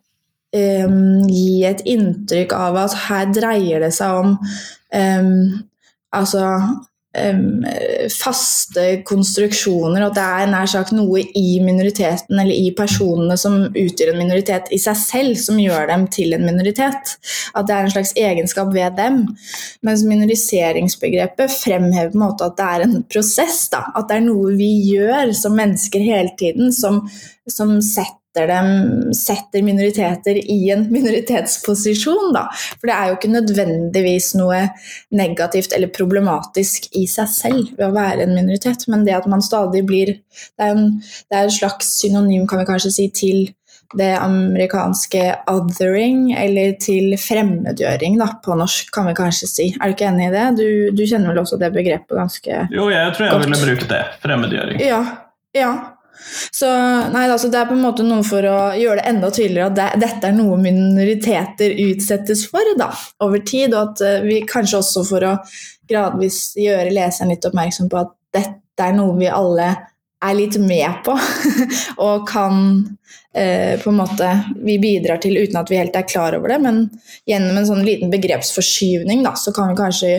um, 0.52 1.26
gi 1.28 1.64
et 1.68 1.82
inntrykk 1.88 2.54
av 2.56 2.78
at 2.84 2.96
her 3.08 3.28
dreier 3.34 3.84
det 3.84 3.92
seg 3.96 4.22
om 4.22 4.34
um, 4.38 5.36
altså 6.12 6.46
um, 7.18 7.64
faste 8.12 8.84
konstruksjoner, 9.08 10.04
og 10.06 10.14
det 10.16 10.24
er 10.24 10.50
nær 10.50 10.70
sagt 10.70 10.94
noe 10.96 11.22
i 11.38 11.58
minoriteten 11.64 12.38
eller 12.38 12.54
i 12.54 12.72
personene 12.76 13.36
som 13.40 13.58
utgjør 13.68 14.12
en 14.12 14.22
minoritet 14.22 14.70
i 14.74 14.80
seg 14.82 14.98
selv, 15.00 15.34
som 15.40 15.60
gjør 15.60 15.88
dem 15.92 16.06
til 16.12 16.36
en 16.36 16.46
minoritet. 16.46 17.16
At 17.56 17.68
det 17.68 17.76
er 17.76 17.88
en 17.88 17.94
slags 17.94 18.14
egenskap 18.18 18.72
ved 18.74 18.96
dem. 19.00 19.22
Mens 19.84 20.06
minoriseringsbegrepet 20.08 21.52
fremhever 21.62 22.12
på 22.12 22.20
en 22.20 22.26
måte 22.26 22.48
at 22.48 22.58
det 22.60 22.70
er 22.70 22.86
en 22.86 22.98
prosess. 23.12 23.66
Da. 23.72 23.86
At 23.96 24.08
det 24.10 24.20
er 24.20 24.26
noe 24.28 24.56
vi 24.56 24.72
gjør 24.92 25.34
som 25.36 25.56
mennesker 25.58 26.02
hele 26.04 26.32
tiden, 26.40 26.72
som, 26.76 27.04
som 27.48 27.78
setter, 27.84 28.18
dem, 28.34 29.12
setter 29.16 29.62
minoriteter 29.64 30.38
i 30.40 30.58
en 30.72 30.86
minoritetsposisjon. 30.92 32.32
Da. 32.34 32.46
For 32.80 32.88
det 32.88 32.96
er 32.96 33.10
jo 33.10 33.18
ikke 33.18 33.32
nødvendigvis 33.32 34.32
noe 34.40 34.64
negativt 35.14 35.74
eller 35.76 35.92
problematisk 35.92 36.88
i 36.98 37.06
seg 37.10 37.30
selv 37.32 37.72
ved 37.76 37.88
å 37.88 37.94
være 37.94 38.26
en 38.26 38.36
minoritet, 38.36 38.86
men 38.88 39.04
det 39.06 39.18
at 39.18 39.28
man 39.30 39.44
stadig 39.44 39.84
blir 39.88 40.16
Det 40.32 40.64
er, 40.64 40.72
en, 40.72 40.94
det 41.28 41.36
er 41.36 41.46
en 41.46 41.52
slags 41.52 41.90
synonym, 42.00 42.46
kan 42.48 42.62
vi 42.62 42.64
kanskje 42.68 42.90
si, 42.94 43.04
til 43.12 43.42
det 43.98 44.14
amerikanske 44.16 45.22
othering, 45.52 46.32
eller 46.32 46.76
til 46.80 47.12
fremmedgjøring 47.20 48.16
da, 48.20 48.30
på 48.44 48.56
norsk, 48.58 48.88
kan 48.94 49.08
vi 49.10 49.16
kanskje 49.18 49.48
si. 49.50 49.66
Er 49.76 49.90
du 49.90 49.96
ikke 49.96 50.08
enig 50.08 50.30
i 50.30 50.34
det? 50.34 50.46
Du, 50.56 50.68
du 50.96 51.04
kjenner 51.04 51.32
vel 51.32 51.42
også 51.44 51.60
det 51.60 51.72
begrepet 51.74 52.16
ganske 52.16 52.48
godt? 52.48 52.72
Jo, 52.72 52.88
jeg 52.92 53.16
tror 53.16 53.26
jeg 53.26 53.34
godt. 53.36 53.48
ville 53.50 53.66
brukt 53.66 53.90
det. 53.92 54.02
Fremmedgjøring. 54.24 54.80
Ja, 54.80 55.02
ja. 55.56 55.72
Så 56.52 56.68
nei, 57.12 57.24
altså, 57.26 57.50
Det 57.50 57.58
er 57.58 57.68
på 57.68 57.76
en 57.76 57.84
måte 57.84 58.06
noe 58.06 58.24
for 58.26 58.46
å 58.46 58.58
gjøre 58.78 59.00
det 59.00 59.08
enda 59.10 59.30
tydeligere 59.34 59.70
at 59.70 59.78
det, 59.78 59.88
dette 60.04 60.28
er 60.28 60.36
noe 60.36 60.58
minoriteter 60.60 61.74
utsettes 61.88 62.44
for 62.50 62.74
da, 62.78 62.92
over 63.24 63.42
tid. 63.46 63.74
Og 63.74 63.92
at 63.92 64.04
uh, 64.06 64.26
vi 64.26 64.42
kanskje 64.48 64.80
også 64.82 65.06
for 65.08 65.28
å 65.28 65.36
gradvis 65.90 66.52
gjøre 66.60 66.92
leseren 66.94 67.32
litt 67.32 67.46
oppmerksom 67.48 67.90
på 67.92 68.02
at 68.04 68.12
dette 68.32 68.86
er 68.86 68.94
noe 68.96 69.16
vi 69.18 69.28
alle 69.28 69.72
er 70.22 70.36
litt 70.38 70.56
med 70.62 71.02
på, 71.02 71.16
og 72.06 72.26
kan 72.30 72.60
eh, 73.34 73.74
på 73.82 73.90
en 73.90 73.98
måte 73.98 74.28
vi 74.62 74.76
bidrar 74.82 75.18
til 75.22 75.34
uten 75.40 75.58
at 75.58 75.70
vi 75.72 75.80
helt 75.80 75.96
er 75.98 76.06
klar 76.06 76.36
over 76.38 76.52
det. 76.52 76.60
Men 76.62 76.84
gjennom 77.28 77.58
en 77.58 77.68
sånn 77.68 77.82
liten 77.86 78.12
begrepsforskyvning 78.12 79.24
da, 79.26 79.34
så 79.38 79.54
kan 79.56 79.72
vi 79.72 79.80
kanskje 79.80 80.12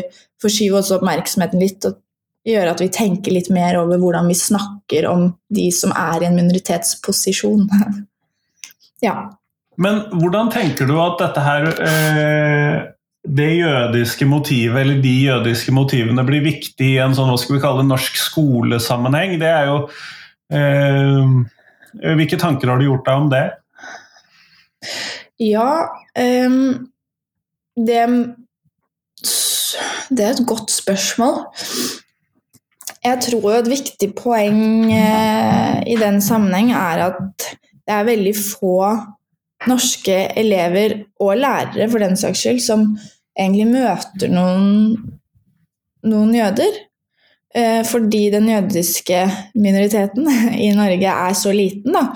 forskyve 0.44 0.82
også 0.82 1.00
oppmerksomheten 1.00 1.64
litt 1.64 1.88
og 1.88 2.03
gjøre 2.48 2.74
at 2.74 2.82
vi 2.84 2.90
tenker 2.92 3.36
litt 3.36 3.50
mer 3.54 3.78
over 3.80 4.02
hvordan 4.02 4.28
vi 4.28 4.36
snakker 4.38 5.08
om 5.10 5.30
de 5.54 5.70
som 5.76 5.94
er 5.96 6.24
i 6.24 6.28
en 6.28 6.36
minoritetsposisjon. 6.38 7.70
ja. 9.06 9.16
Men 9.80 10.04
hvordan 10.20 10.52
tenker 10.54 10.90
du 10.90 10.98
at 11.02 11.22
dette 11.22 11.44
her 11.44 11.70
eh, 11.88 12.76
det 13.24 13.50
jødiske 13.56 14.28
motivet, 14.28 14.82
eller 14.84 15.02
de 15.02 15.14
jødiske 15.24 15.74
motivene, 15.74 16.26
blir 16.28 16.44
viktig 16.44 16.94
i 16.98 17.02
en 17.02 17.16
sånn 17.16 17.32
hva 17.32 17.40
skal 17.40 17.58
vi 17.58 17.64
kalle 17.64 17.88
norsk 17.88 18.20
skolesammenheng? 18.20 19.38
Det 19.42 19.50
er 19.50 19.72
jo 19.72 19.82
eh, 20.54 21.36
Hvilke 21.94 22.40
tanker 22.42 22.72
har 22.72 22.80
du 22.82 22.88
gjort 22.88 23.06
deg 23.06 23.20
om 23.22 23.28
det? 23.30 23.44
Ja 25.42 25.68
eh, 26.18 26.56
det, 27.74 28.02
det 30.10 30.26
er 30.26 30.34
et 30.34 30.48
godt 30.50 30.74
spørsmål. 30.74 31.46
Jeg 33.04 33.20
tror 33.26 33.50
et 33.58 33.68
viktig 33.68 34.14
poeng 34.16 34.92
eh, 34.96 35.82
i 35.92 35.98
den 36.00 36.22
sammenheng 36.24 36.72
er 36.72 37.08
at 37.10 37.50
det 37.84 37.92
er 37.92 38.08
veldig 38.08 38.32
få 38.38 38.78
norske 39.68 40.16
elever, 40.40 41.02
og 41.24 41.38
lærere 41.40 41.90
for 41.92 42.04
den 42.04 42.18
saks 42.20 42.44
skyld, 42.44 42.64
som 42.64 42.88
egentlig 43.40 43.68
møter 43.72 44.32
noen, 44.32 44.96
noen 46.08 46.34
jøder. 46.36 46.82
Eh, 47.54 47.84
fordi 47.86 48.32
den 48.34 48.48
jødiske 48.50 49.20
minoriteten 49.62 50.26
i 50.66 50.72
Norge 50.74 51.12
er 51.28 51.36
så 51.38 51.54
liten. 51.54 51.94
Da. 51.94 52.08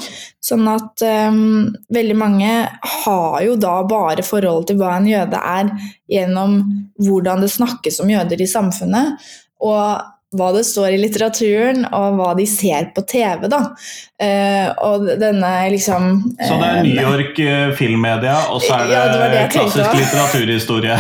Sånn 0.42 0.66
at 0.72 1.04
um, 1.30 1.68
veldig 1.94 2.16
mange 2.18 2.54
har 3.04 3.38
jo 3.46 3.58
da 3.62 3.76
bare 3.86 4.26
forhold 4.26 4.66
til 4.70 4.80
hva 4.80 4.96
en 4.98 5.10
jøde 5.12 5.38
er, 5.38 5.70
gjennom 6.10 6.62
hvordan 7.04 7.46
det 7.46 7.52
snakkes 7.54 8.02
om 8.02 8.16
jøder 8.16 8.42
i 8.42 8.50
samfunnet. 8.50 9.28
Og 9.62 10.17
hva 10.36 10.50
det 10.52 10.66
står 10.68 10.92
i 10.92 10.98
litteraturen, 11.00 11.86
og 11.96 12.18
hva 12.20 12.34
de 12.36 12.44
ser 12.50 12.90
på 12.96 13.04
TV. 13.08 13.46
da. 13.52 13.62
Eh, 14.20 14.68
og 14.84 15.06
denne 15.22 15.52
liksom 15.72 16.10
eh, 16.36 16.50
Så 16.50 16.58
det 16.60 16.68
er 16.68 16.82
New 16.84 17.00
York 17.00 17.40
uh, 17.40 17.76
filmmedia, 17.78 18.36
og 18.52 18.60
så 18.66 18.82
er 18.82 18.90
det, 18.90 18.98
ja, 18.98 19.06
det, 19.14 19.30
det 19.32 19.46
klassisk 19.56 19.96
litteraturhistorie? 20.02 20.98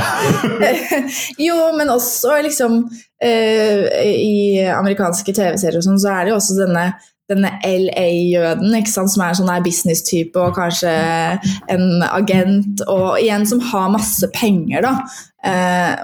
jo, 1.47 1.59
men 1.75 1.91
også 1.91 2.39
liksom 2.45 2.85
I 3.17 4.61
amerikanske 4.69 5.33
TV-serier 5.33 5.79
og 5.79 5.87
sånn, 5.87 5.97
så 5.99 6.11
er 6.13 6.27
det 6.27 6.35
jo 6.35 6.39
også 6.39 6.59
denne 6.61 6.87
denne 7.27 7.49
LA-jøden, 7.65 8.75
som 8.87 9.19
er 9.19 9.33
en 9.33 9.35
sånn 9.35 9.49
business-type 9.65 10.39
og 10.39 10.53
kanskje 10.55 10.93
en 11.73 12.05
agent, 12.07 12.85
og 12.87 13.17
igjen 13.19 13.43
som 13.49 13.59
har 13.73 13.89
masse 13.91 14.29
penger, 14.31 14.85
da. 14.85 14.93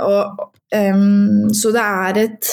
og, 0.04 0.42
um, 0.76 1.54
så 1.56 1.72
det 1.72 1.86
er 1.86 2.20
et 2.26 2.52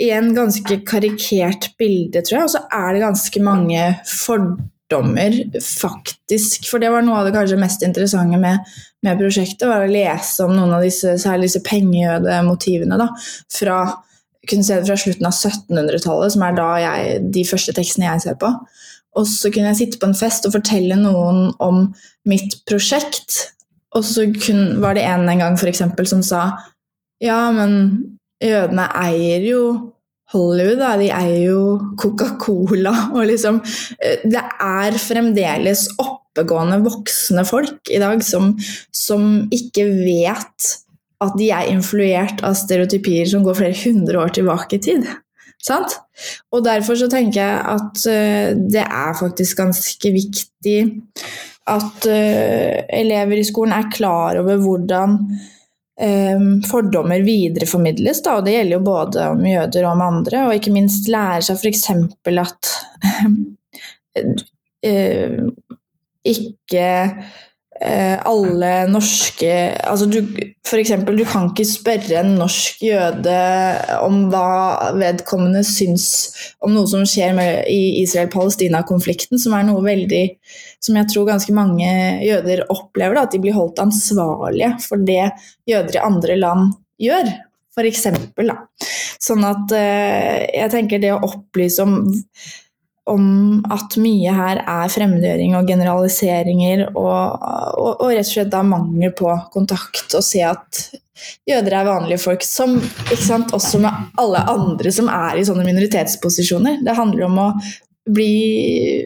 i 0.00 0.10
en 0.14 0.32
ganske 0.36 0.80
karikert 0.86 1.72
bilde, 1.80 2.22
tror 2.22 2.36
jeg, 2.38 2.46
og 2.46 2.52
så 2.54 2.64
er 2.72 2.94
det 2.94 3.04
ganske 3.04 3.42
mange 3.44 3.84
fordommer, 4.08 5.38
faktisk. 5.64 6.68
For 6.70 6.82
det 6.82 6.92
var 6.94 7.04
noe 7.06 7.20
av 7.20 7.28
det 7.28 7.34
kanskje 7.36 7.60
mest 7.60 7.82
interessante 7.86 8.38
med, 8.40 8.68
med 9.06 9.20
prosjektet, 9.20 9.66
var 9.68 9.86
å 9.86 9.90
lese 9.90 10.46
om 10.46 10.54
noen 10.56 10.76
av 10.78 10.84
disse, 10.86 11.16
særlig 11.20 11.50
disse 11.50 11.64
pengejødemotivene 11.66 13.00
da, 13.00 13.10
fra 13.58 13.80
kunne 14.48 14.64
se 14.64 14.78
det 14.78 14.88
fra 14.88 14.96
slutten 14.96 15.28
av 15.28 15.34
1700-tallet, 15.34 16.32
som 16.32 16.44
er 16.46 16.56
da 16.56 16.68
jeg, 16.82 17.18
de 17.34 17.44
første 17.48 17.74
tekstene 17.76 18.08
jeg 18.08 18.24
ser 18.24 18.38
på. 18.40 18.50
Og 19.18 19.26
så 19.28 19.50
kunne 19.52 19.72
jeg 19.72 19.80
sitte 19.82 20.00
på 20.00 20.08
en 20.08 20.16
fest 20.16 20.46
og 20.46 20.54
fortelle 20.54 20.96
noen 21.00 21.50
om 21.64 21.88
mitt 22.28 22.60
prosjekt. 22.68 23.38
Og 23.96 24.04
så 24.06 24.28
kun, 24.36 24.78
var 24.82 24.96
det 24.96 25.06
en 25.08 25.28
en 25.28 25.42
gang 25.42 25.58
for 25.60 25.70
eksempel, 25.70 26.06
som 26.08 26.22
sa 26.24 26.50
ja, 27.24 27.48
men 27.50 28.17
jødene 28.44 28.88
eier 29.02 29.46
jo 29.48 29.62
Hollywood, 30.34 30.80
da. 30.80 30.94
De 31.00 31.08
eier 31.14 31.44
jo 31.48 31.60
Coca-Cola. 32.00 32.94
Og 33.14 33.28
liksom 33.30 33.62
eh, 33.64 34.24
Det 34.28 34.42
er 34.42 34.98
fremdeles 35.00 35.86
oppegående 36.02 36.82
voksne 36.84 37.44
folk 37.48 37.88
i 37.90 38.00
dag 38.02 38.22
som, 38.24 38.52
som 38.94 39.48
ikke 39.54 39.88
vet 40.04 40.74
at 41.24 41.34
de 41.38 41.48
er 41.50 41.70
influert 41.72 42.44
av 42.46 42.54
stereotypier 42.58 43.26
som 43.26 43.42
går 43.46 43.56
flere 43.58 43.80
hundre 43.80 44.20
år 44.22 44.36
tilbake 44.36 44.78
i 44.78 44.84
tid. 44.84 45.08
Sant? 45.58 45.96
Og 46.54 46.62
derfor 46.62 46.94
så 47.00 47.08
tenker 47.10 47.40
jeg 47.40 47.56
at 47.74 48.02
uh, 48.06 48.52
det 48.70 48.84
er 48.84 49.18
faktisk 49.18 49.58
ganske 49.58 50.12
viktig 50.14 50.78
at 51.68 52.06
uh, 52.06 52.76
elever 53.00 53.40
i 53.40 53.46
skolen 53.48 53.74
er 53.74 53.90
klar 53.90 54.38
over 54.38 54.60
hvordan 54.62 55.18
fordommer 56.70 57.24
videreformidles. 57.26 58.22
Da, 58.22 58.36
og 58.38 58.44
det 58.46 58.54
gjelder 58.54 58.76
jo 58.76 58.84
både 58.86 59.24
om 59.32 59.40
jøder 59.46 59.86
og 59.86 59.96
om 59.96 60.04
andre, 60.06 60.44
og 60.46 60.54
ikke 60.54 60.74
minst 60.74 61.08
lære 61.10 61.42
seg 61.48 61.58
f.eks. 61.58 61.88
at 62.44 62.72
uh, 64.86 65.48
ikke 66.34 66.86
alle 67.78 68.70
norske 68.90 69.50
altså 69.86 70.08
du, 70.10 70.16
for 70.66 70.80
eksempel, 70.80 71.14
du 71.18 71.22
kan 71.28 71.50
ikke 71.52 71.66
spørre 71.68 72.18
en 72.20 72.32
norsk 72.40 72.82
jøde 72.82 73.36
om 74.02 74.24
hva 74.32 74.90
vedkommende 74.98 75.62
syns 75.66 76.08
om 76.64 76.74
noe 76.74 76.90
som 76.90 77.06
skjer 77.06 77.36
med, 77.38 77.68
i 77.70 78.00
Israel-Palestina-konflikten, 78.02 79.38
som 79.38 79.54
er 79.54 79.68
noe 79.68 79.84
veldig 79.86 80.24
som 80.84 80.98
jeg 80.98 81.10
tror 81.12 81.28
ganske 81.28 81.54
mange 81.54 81.88
jøder 82.24 82.64
opplever, 82.72 83.18
da, 83.18 83.26
at 83.26 83.34
de 83.34 83.42
blir 83.42 83.56
holdt 83.56 83.82
ansvarlige 83.82 84.74
for 84.84 85.02
det 85.06 85.30
jøder 85.68 85.98
i 85.98 86.04
andre 86.04 86.38
land 86.38 86.72
gjør. 87.02 87.30
For 87.78 87.86
eksempel, 87.86 88.50
da. 88.50 88.64
Sånn 89.22 89.44
at 89.46 89.70
uh, 89.70 90.38
jeg 90.50 90.70
tenker 90.72 91.02
det 91.02 91.12
å 91.14 91.22
opplyse 91.28 91.84
om, 91.84 92.00
om 93.08 93.24
at 93.72 93.96
mye 94.00 94.32
her 94.34 94.62
er 94.62 94.92
fremmedgjøring 94.92 95.56
og 95.58 95.68
generaliseringer 95.68 96.86
og, 96.90 97.02
og, 97.08 97.90
og, 97.92 98.06
rett 98.12 98.26
og 98.26 98.32
slett 98.32 98.52
da 98.52 98.62
mangel 98.66 99.14
på 99.18 99.32
kontakt, 99.54 100.14
og 100.14 100.24
se 100.24 100.44
at 100.46 100.84
jøder 101.48 101.80
er 101.80 101.88
vanlige 101.88 102.20
folk, 102.22 102.44
som 102.46 102.78
sant, 103.18 103.52
også 103.56 103.80
med 103.82 104.14
alle 104.20 104.44
andre 104.52 104.92
som 104.94 105.10
er 105.10 105.40
i 105.40 105.46
sånne 105.48 105.66
minoritetsposisjoner. 105.66 106.80
Det 106.86 106.96
handler 106.98 107.26
om 107.26 107.42
å 107.42 107.50
bli, 108.08 108.32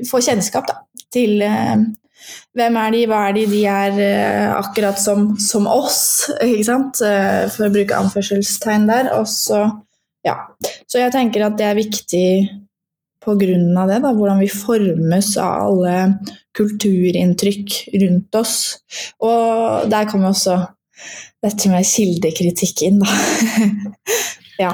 få 0.08 0.20
kjennskap 0.22 0.68
da, 0.68 0.78
til 1.12 1.40
eh, 1.46 1.86
hvem 2.56 2.76
er 2.78 2.92
de, 2.94 3.04
hva 3.10 3.22
er 3.28 3.36
de? 3.36 3.46
De 3.50 3.62
er 3.68 4.00
eh, 4.04 4.48
akkurat 4.54 5.00
som, 5.00 5.32
som 5.40 5.66
oss, 5.70 6.28
ikke 6.36 6.66
sant? 6.68 7.00
Eh, 7.06 7.46
for 7.52 7.66
å 7.66 7.72
bruke 7.74 7.96
anførselstegn 7.98 8.86
der. 8.90 9.12
Og 9.18 9.26
så, 9.30 9.64
ja. 10.26 10.36
så 10.86 11.02
jeg 11.02 11.14
tenker 11.14 11.48
at 11.48 11.56
det 11.58 11.70
er 11.70 11.80
viktig 11.80 12.26
av 13.26 13.88
det, 13.90 14.00
da, 14.02 14.12
hvordan 14.12 14.42
vi 14.42 14.50
formes 14.50 15.32
av 15.40 15.68
alle 15.68 15.96
kulturinntrykk 16.58 17.78
rundt 18.02 18.38
oss. 18.38 18.56
Og 19.22 19.88
der 19.90 20.08
kommer 20.10 20.32
også 20.32 20.58
dette 21.42 21.70
med 21.72 21.86
kildekritikk 21.88 22.86
inn, 22.88 23.02
da. 23.02 23.10
Ja. 24.60 24.72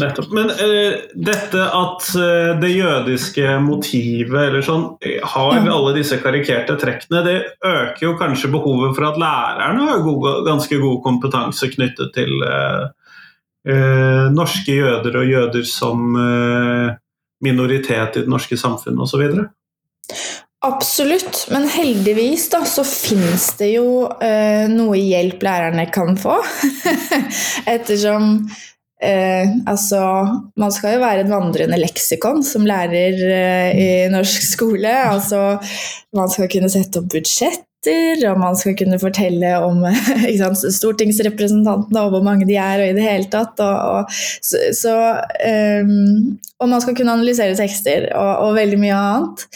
Nettopp. 0.00 0.32
Men 0.34 0.50
uh, 0.50 0.96
dette 1.14 1.62
at 1.62 2.08
uh, 2.18 2.56
det 2.60 2.72
jødiske 2.74 3.54
motivet 3.64 4.48
eller 4.48 4.64
sånn, 4.66 4.84
har 5.00 5.52
ja. 5.56 5.62
alle 5.72 5.94
disse 5.96 6.18
karikerte 6.20 6.76
trekkene, 6.80 7.22
det 7.24 7.36
øker 7.64 8.02
jo 8.08 8.16
kanskje 8.20 8.50
behovet 8.52 8.96
for 8.98 9.08
at 9.08 9.20
lærerne 9.22 9.88
har 9.88 10.04
god, 10.04 10.26
ganske 10.48 10.80
god 10.82 11.00
kompetanse 11.06 11.70
knyttet 11.72 12.12
til 12.18 12.34
uh, 12.44 12.90
norske 14.34 14.76
jøder 14.76 15.22
og 15.22 15.30
jøder 15.30 15.64
som 15.66 16.12
minoritet 17.46 18.18
i 18.18 18.24
det 18.24 18.32
norske 18.32 18.58
samfunnet 18.60 19.06
osv. 19.06 19.46
Absolutt, 20.66 21.44
men 21.54 21.68
heldigvis 21.70 22.48
da, 22.50 22.64
så 22.66 22.82
finnes 22.86 23.52
det 23.60 23.68
jo 23.76 24.08
noe 24.72 24.98
hjelp 24.98 25.44
lærerne 25.46 25.84
kan 25.94 26.16
få. 26.18 26.40
Ettersom 27.76 28.40
Eh, 29.02 29.48
altså, 29.68 29.98
man 30.56 30.72
skal 30.72 30.94
jo 30.94 31.02
være 31.02 31.26
et 31.26 31.28
vandrende 31.28 31.76
leksikon 31.76 32.40
som 32.46 32.64
lærer 32.64 33.18
eh, 33.28 33.76
i 33.76 33.88
norsk 34.12 34.46
skole. 34.46 34.92
Altså, 35.10 35.58
man 36.16 36.32
skal 36.32 36.48
kunne 36.52 36.70
sette 36.72 37.02
opp 37.02 37.10
budsjetter, 37.86 38.24
og 38.30 38.40
man 38.40 38.56
skal 38.56 38.76
kunne 38.76 38.98
fortelle 38.98 39.52
om 39.62 39.84
sant, 40.40 40.64
stortingsrepresentantene 40.74 42.02
og 42.02 42.14
hvor 42.14 42.24
mange 42.26 42.46
de 42.46 42.56
er, 42.56 42.82
og 42.82 42.90
i 42.90 42.96
det 42.96 43.06
hele 43.06 43.30
tatt. 43.30 43.58
Og, 43.60 43.76
og, 44.00 44.10
så, 44.42 44.58
så, 44.74 44.96
um, 45.84 46.36
og 46.60 46.68
man 46.68 46.82
skal 46.82 46.96
kunne 46.96 47.16
analysere 47.16 47.56
tekster 47.56 48.10
og, 48.14 48.48
og 48.48 48.58
veldig 48.58 48.82
mye 48.82 49.00
annet. 49.00 49.48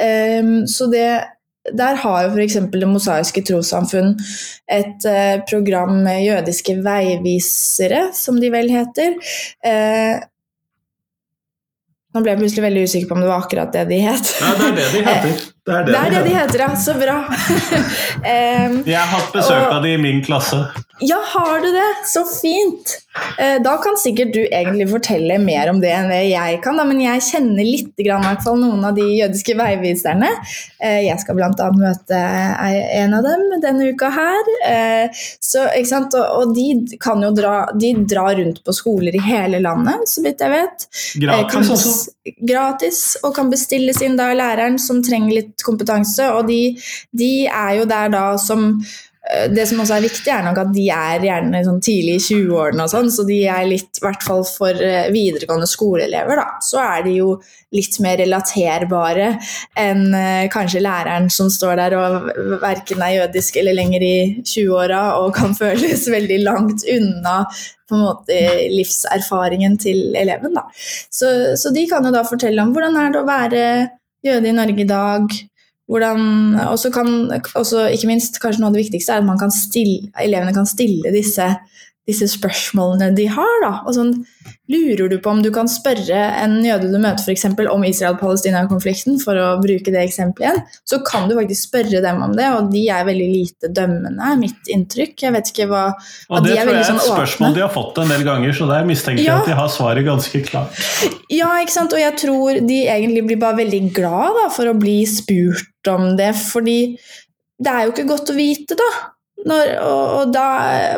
Um, 0.00 0.66
så 0.66 0.90
det 0.92 1.08
der 1.66 1.96
har 1.98 2.20
jo 2.22 2.28
f.eks. 2.30 2.60
Det 2.70 2.86
mosaiske 2.86 3.42
trossamfunn 3.42 4.12
et 4.70 5.06
eh, 5.10 5.40
program 5.50 5.96
med 6.04 6.22
jødiske 6.22 6.76
veivisere, 6.84 8.04
som 8.14 8.38
de 8.38 8.52
vel 8.54 8.70
heter. 8.70 9.16
Eh, 9.66 10.22
nå 12.14 12.22
ble 12.22 12.36
jeg 12.36 12.42
plutselig 12.44 12.68
veldig 12.68 12.86
usikker 12.86 13.10
på 13.10 13.18
om 13.18 13.26
det 13.26 13.32
var 13.32 13.42
akkurat 13.42 13.74
det 13.74 13.84
de 13.90 14.00
het. 14.06 14.32
Nei, 14.44 14.54
det 14.62 14.70
er 14.70 14.78
det 14.78 14.88
de 14.94 15.04
heter. 15.10 15.44
Det 15.66 15.74
er 15.74 15.86
det, 15.86 15.92
det, 15.92 15.98
er 15.98 16.10
de, 16.10 16.16
det 16.16 16.24
de, 16.28 16.34
heter, 16.36 16.60
ja. 16.62 16.68
Så 16.78 16.92
bra. 16.94 17.16
um, 17.26 18.76
jeg 18.86 19.00
har 19.00 19.08
hatt 19.10 19.32
besøk 19.34 19.64
av 19.66 19.80
de 19.82 19.96
i 19.96 19.98
min 19.98 20.20
klasse. 20.22 20.60
Ja, 21.02 21.18
har 21.32 21.58
du 21.60 21.66
det? 21.74 21.88
Så 22.06 22.22
fint. 22.24 22.92
Uh, 23.40 23.58
da 23.64 23.74
kan 23.82 23.98
sikkert 23.98 24.30
du 24.36 24.44
egentlig 24.44 24.86
fortelle 24.92 25.40
mer 25.42 25.72
om 25.72 25.80
det 25.82 25.90
enn 25.90 26.06
det 26.12 26.20
jeg 26.30 26.60
kan, 26.64 26.78
da. 26.78 26.86
men 26.86 27.02
jeg 27.02 27.24
kjenner 27.26 27.66
litt 27.66 27.98
grann, 27.98 28.22
hvert 28.24 28.44
fall, 28.46 28.60
noen 28.62 28.86
av 28.86 28.94
de 28.96 29.08
jødiske 29.10 29.56
veiviserne. 29.58 30.30
Uh, 30.78 31.00
jeg 31.02 31.18
skal 31.24 31.40
bl.a. 31.40 31.68
møte 31.74 32.22
en 33.02 33.18
av 33.18 33.26
dem 33.26 33.44
denne 33.66 33.90
uka 33.90 34.12
her. 34.14 34.52
Uh, 34.62 35.26
så, 35.42 35.66
og, 35.66 36.16
og, 36.22 36.54
de 36.54 36.96
kan 37.02 37.26
jo 37.26 37.32
dra, 37.34 37.56
de 37.74 37.90
drar 38.06 38.38
rundt 38.38 38.62
på 38.62 38.76
skoler 38.76 39.18
i 39.18 39.24
hele 39.26 39.58
landet, 39.66 40.06
så 40.14 40.22
vidt 40.22 40.46
jeg 40.46 40.54
vet. 40.54 40.88
Gratis 41.26 41.74
også? 41.74 41.96
Gratis, 42.46 43.02
og 43.26 43.34
kan 43.36 43.50
bestilles 43.50 44.00
inn 44.02 44.16
da 44.18 44.30
læreren 44.34 44.80
som 44.82 45.02
trenger 45.04 45.42
litt 45.42 45.55
kompetanse, 45.64 46.30
og 46.34 46.48
de, 46.50 46.76
de 47.16 47.32
er 47.46 47.76
jo 47.80 47.88
der 47.88 48.10
da 48.12 48.24
som 48.40 48.68
eh, 48.76 49.46
det 49.52 49.66
som 49.68 49.80
også 49.82 49.96
er 49.96 50.06
viktig, 50.06 50.30
er 50.32 50.44
nok 50.46 50.62
at 50.64 50.72
de 50.74 50.86
er 50.92 51.26
gjerne 51.28 51.62
sånn 51.66 51.82
tidlig 51.84 52.18
i 52.18 52.24
20-årene, 52.26 52.86
og 52.86 52.92
sånn, 52.92 53.12
så 53.12 53.26
de 53.28 53.42
er 53.50 53.68
litt, 53.68 53.90
i 53.98 54.04
hvert 54.04 54.26
fall 54.26 54.44
for 54.48 54.86
eh, 54.88 55.08
videregående 55.14 55.68
skoleelever, 55.70 56.42
da, 56.42 56.48
så 56.64 56.82
er 56.84 57.06
de 57.06 57.16
jo 57.20 57.30
litt 57.74 57.98
mer 58.04 58.20
relaterbare 58.22 59.30
enn 59.80 60.04
eh, 60.14 60.46
kanskje 60.52 60.82
læreren 60.84 61.30
som 61.32 61.50
står 61.52 61.80
der 61.80 61.96
og 61.98 62.28
verken 62.62 63.02
er 63.02 63.16
jødisk 63.20 63.58
eller 63.60 63.76
lenger 63.76 64.04
i 64.06 64.16
20-åra 64.42 65.02
og 65.22 65.34
kan 65.36 65.56
føles 65.60 66.06
veldig 66.12 66.42
langt 66.44 66.86
unna 66.96 67.40
på 67.86 67.94
en 67.94 68.02
måte 68.02 68.38
livserfaringen 68.72 69.76
til 69.78 70.16
eleven. 70.18 70.56
Da. 70.56 70.64
Så, 70.74 71.28
så 71.58 71.70
de 71.74 71.86
kan 71.90 72.06
jo 72.06 72.14
da 72.14 72.24
fortelle 72.26 72.62
om 72.62 72.72
hvordan 72.74 72.98
er 72.98 73.14
det 73.14 73.20
å 73.20 73.28
være 73.28 73.62
jøde 74.26 74.50
i 74.50 74.56
Norge 74.56 74.82
i 74.82 74.88
dag. 74.88 75.36
Hvordan, 75.86 76.20
også 76.66 76.90
kan, 76.90 77.08
også, 77.54 77.86
ikke 77.94 78.08
minst, 78.10 78.40
kanskje 78.42 78.62
noe 78.62 78.72
av 78.72 78.76
det 78.76 78.86
viktigste 78.86 79.14
er 79.14 79.22
at 79.22 79.38
kan 79.38 79.52
stille, 79.54 80.10
elevene 80.18 80.54
kan 80.54 80.66
stille 80.66 81.12
disse 81.14 81.46
disse 82.06 82.28
spørsmålene 82.30 83.10
de 83.16 83.26
har. 83.30 83.54
Da. 83.64 83.72
Og 83.86 83.96
sånn, 83.96 84.12
lurer 84.70 85.10
du 85.10 85.16
på 85.22 85.32
om 85.32 85.40
du 85.42 85.48
kan 85.54 85.68
spørre 85.70 86.20
en 86.40 86.56
jøde 86.64 86.90
du 86.92 86.98
møter 87.02 87.24
f.eks. 87.26 87.46
om 87.72 87.86
Israel-Palestina-konflikten, 87.86 89.18
for 89.22 89.38
å 89.38 89.48
bruke 89.62 89.92
det 89.94 90.04
eksempelet 90.04 90.46
igjen, 90.46 90.62
så 90.86 91.00
kan 91.06 91.26
du 91.26 91.36
faktisk 91.38 91.68
spørre 91.68 92.02
dem 92.04 92.22
om 92.22 92.36
det, 92.38 92.46
og 92.54 92.70
de 92.72 92.84
er 92.94 93.06
veldig 93.08 93.28
lite 93.32 93.72
dømmende, 93.74 94.14
er 94.22 94.38
mitt 94.40 94.70
inntrykk. 94.72 95.26
Jeg 95.26 95.36
vet 95.36 95.52
ikke 95.52 95.68
hva 95.72 95.84
Og 95.90 96.46
det 96.46 96.54
de 96.54 96.60
tror 96.60 96.72
jeg 96.72 96.84
er 96.84 96.90
sånn 96.92 97.02
et 97.02 97.10
spørsmål 97.10 97.58
de 97.58 97.66
har 97.66 97.74
fått 97.74 98.00
en 98.02 98.14
del 98.14 98.26
ganger, 98.26 98.56
så 98.56 98.70
der 98.70 98.88
mistenker 98.88 99.24
jeg 99.24 99.30
ja. 99.32 99.40
at 99.42 99.50
de 99.50 99.58
har 99.58 99.72
svaret 99.72 100.06
ganske 100.06 100.42
klart. 100.46 100.86
Ja, 101.32 101.50
ikke 101.62 101.74
sant, 101.74 101.96
og 101.96 102.02
jeg 102.02 102.14
tror 102.22 102.62
de 102.62 102.80
egentlig 102.86 103.26
blir 103.26 103.42
bare 103.42 103.60
veldig 103.64 103.82
glad 103.96 104.38
da, 104.38 104.48
for 104.54 104.70
å 104.70 104.78
bli 104.78 105.00
spurt 105.10 105.90
om 105.90 106.14
det, 106.18 106.32
fordi 106.38 106.78
det 107.56 107.72
er 107.72 107.86
jo 107.86 107.94
ikke 107.94 108.10
godt 108.10 108.30
å 108.30 108.36
vite, 108.36 108.76
da. 108.78 108.90
Når, 109.46 109.72
og, 109.84 110.04
og, 110.16 110.30
da, 110.34 110.46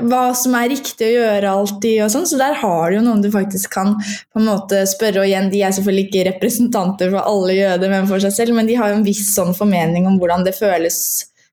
hva 0.07 0.29
som 0.39 0.55
er 0.57 0.71
riktig 0.71 1.09
å 1.09 1.15
gjøre 1.17 1.55
alltid, 1.59 1.97
og 2.05 2.13
sånn. 2.15 2.29
Så 2.31 2.39
der 2.41 2.55
har 2.61 2.91
du 2.91 2.99
jo 2.99 3.05
noen 3.05 3.25
du 3.25 3.31
faktisk 3.35 3.73
kan 3.75 3.97
på 3.99 4.41
en 4.41 4.47
måte 4.49 4.85
spørre. 4.89 5.25
Og 5.25 5.29
igjen, 5.29 5.51
de 5.53 5.65
er 5.67 5.75
selvfølgelig 5.75 6.07
ikke 6.09 6.29
representanter 6.31 7.11
for 7.13 7.25
alle 7.25 7.59
jøder, 7.59 7.93
men 7.93 8.07
for 8.11 8.23
seg 8.23 8.37
selv, 8.37 8.57
men 8.57 8.71
de 8.71 8.79
har 8.79 8.93
jo 8.93 9.01
en 9.01 9.09
viss 9.09 9.27
sånn 9.35 9.57
formening 9.59 10.07
om 10.09 10.21
hvordan 10.23 10.47
det 10.47 10.57
føles 10.57 11.01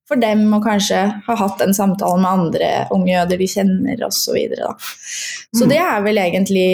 for 0.05 0.21
dem 0.21 0.45
å 0.53 0.61
kanskje 0.61 0.99
ha 1.25 1.37
hatt 1.39 1.63
en 1.65 1.73
samtale 1.73 2.21
med 2.21 2.29
andre 2.29 2.69
unge 2.93 3.09
jøder 3.09 3.41
de 3.41 3.47
kjenner, 3.49 4.05
osv. 4.05 4.19
Så, 4.21 4.35
videre, 4.37 4.75
så 5.55 5.65
mm. 5.65 5.71
det 5.71 5.81
er 5.81 6.05
vel 6.05 6.21
egentlig 6.21 6.69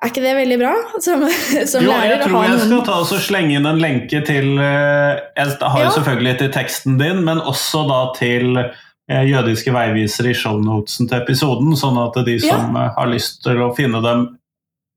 er 0.00 0.08
ikke 0.08 0.22
det 0.24 0.30
veldig 0.38 0.56
bra? 0.62 0.70
Som, 1.04 1.26
som 1.68 1.84
jo, 1.84 1.90
lærer 1.90 2.14
jeg 2.14 2.28
tror 2.30 2.46
jeg 2.46 2.60
skal 2.62 2.84
ta 2.86 3.00
og 3.04 3.24
slenge 3.26 3.58
inn 3.58 3.68
en 3.68 3.80
lenke 3.82 4.22
til 4.24 4.54
eh, 4.56 5.18
Jeg 5.36 5.58
har 5.60 5.82
jo 5.84 5.90
selvfølgelig 5.98 6.38
til 6.40 6.54
teksten 6.54 6.96
din, 7.00 7.20
men 7.26 7.42
også 7.44 7.84
da 7.90 8.00
til 8.16 8.62
jødiske 9.10 9.72
veivisere 9.74 10.30
i 10.30 10.36
shownotesen 10.38 11.08
til 11.10 11.18
episoden, 11.22 11.72
sånn 11.78 11.98
at 12.02 12.20
de 12.26 12.36
som 12.42 12.76
ja. 12.76 12.84
Eh, 12.84 12.92
har 12.98 13.10
lyst 13.10 13.42
til 13.46 13.62
å 13.64 13.72
finne 13.76 14.02
dem 14.04 14.28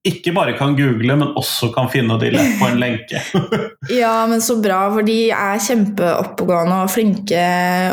ikke 0.03 0.33
bare 0.35 0.51
kan 0.59 0.73
google, 0.75 1.15
men 1.15 1.29
også 1.39 1.69
kan 1.71 1.87
finne 1.87 2.17
de 2.19 2.33
lett 2.33 2.57
på 2.59 2.67
en 2.67 2.79
lenke. 2.81 3.21
ja, 4.01 4.25
men 4.27 4.41
så 4.43 4.57
bra, 4.59 4.81
for 4.91 5.07
de 5.07 5.15
er 5.31 5.61
kjempeoppegående 5.63 6.79
og 6.83 6.91
flinke 6.91 7.43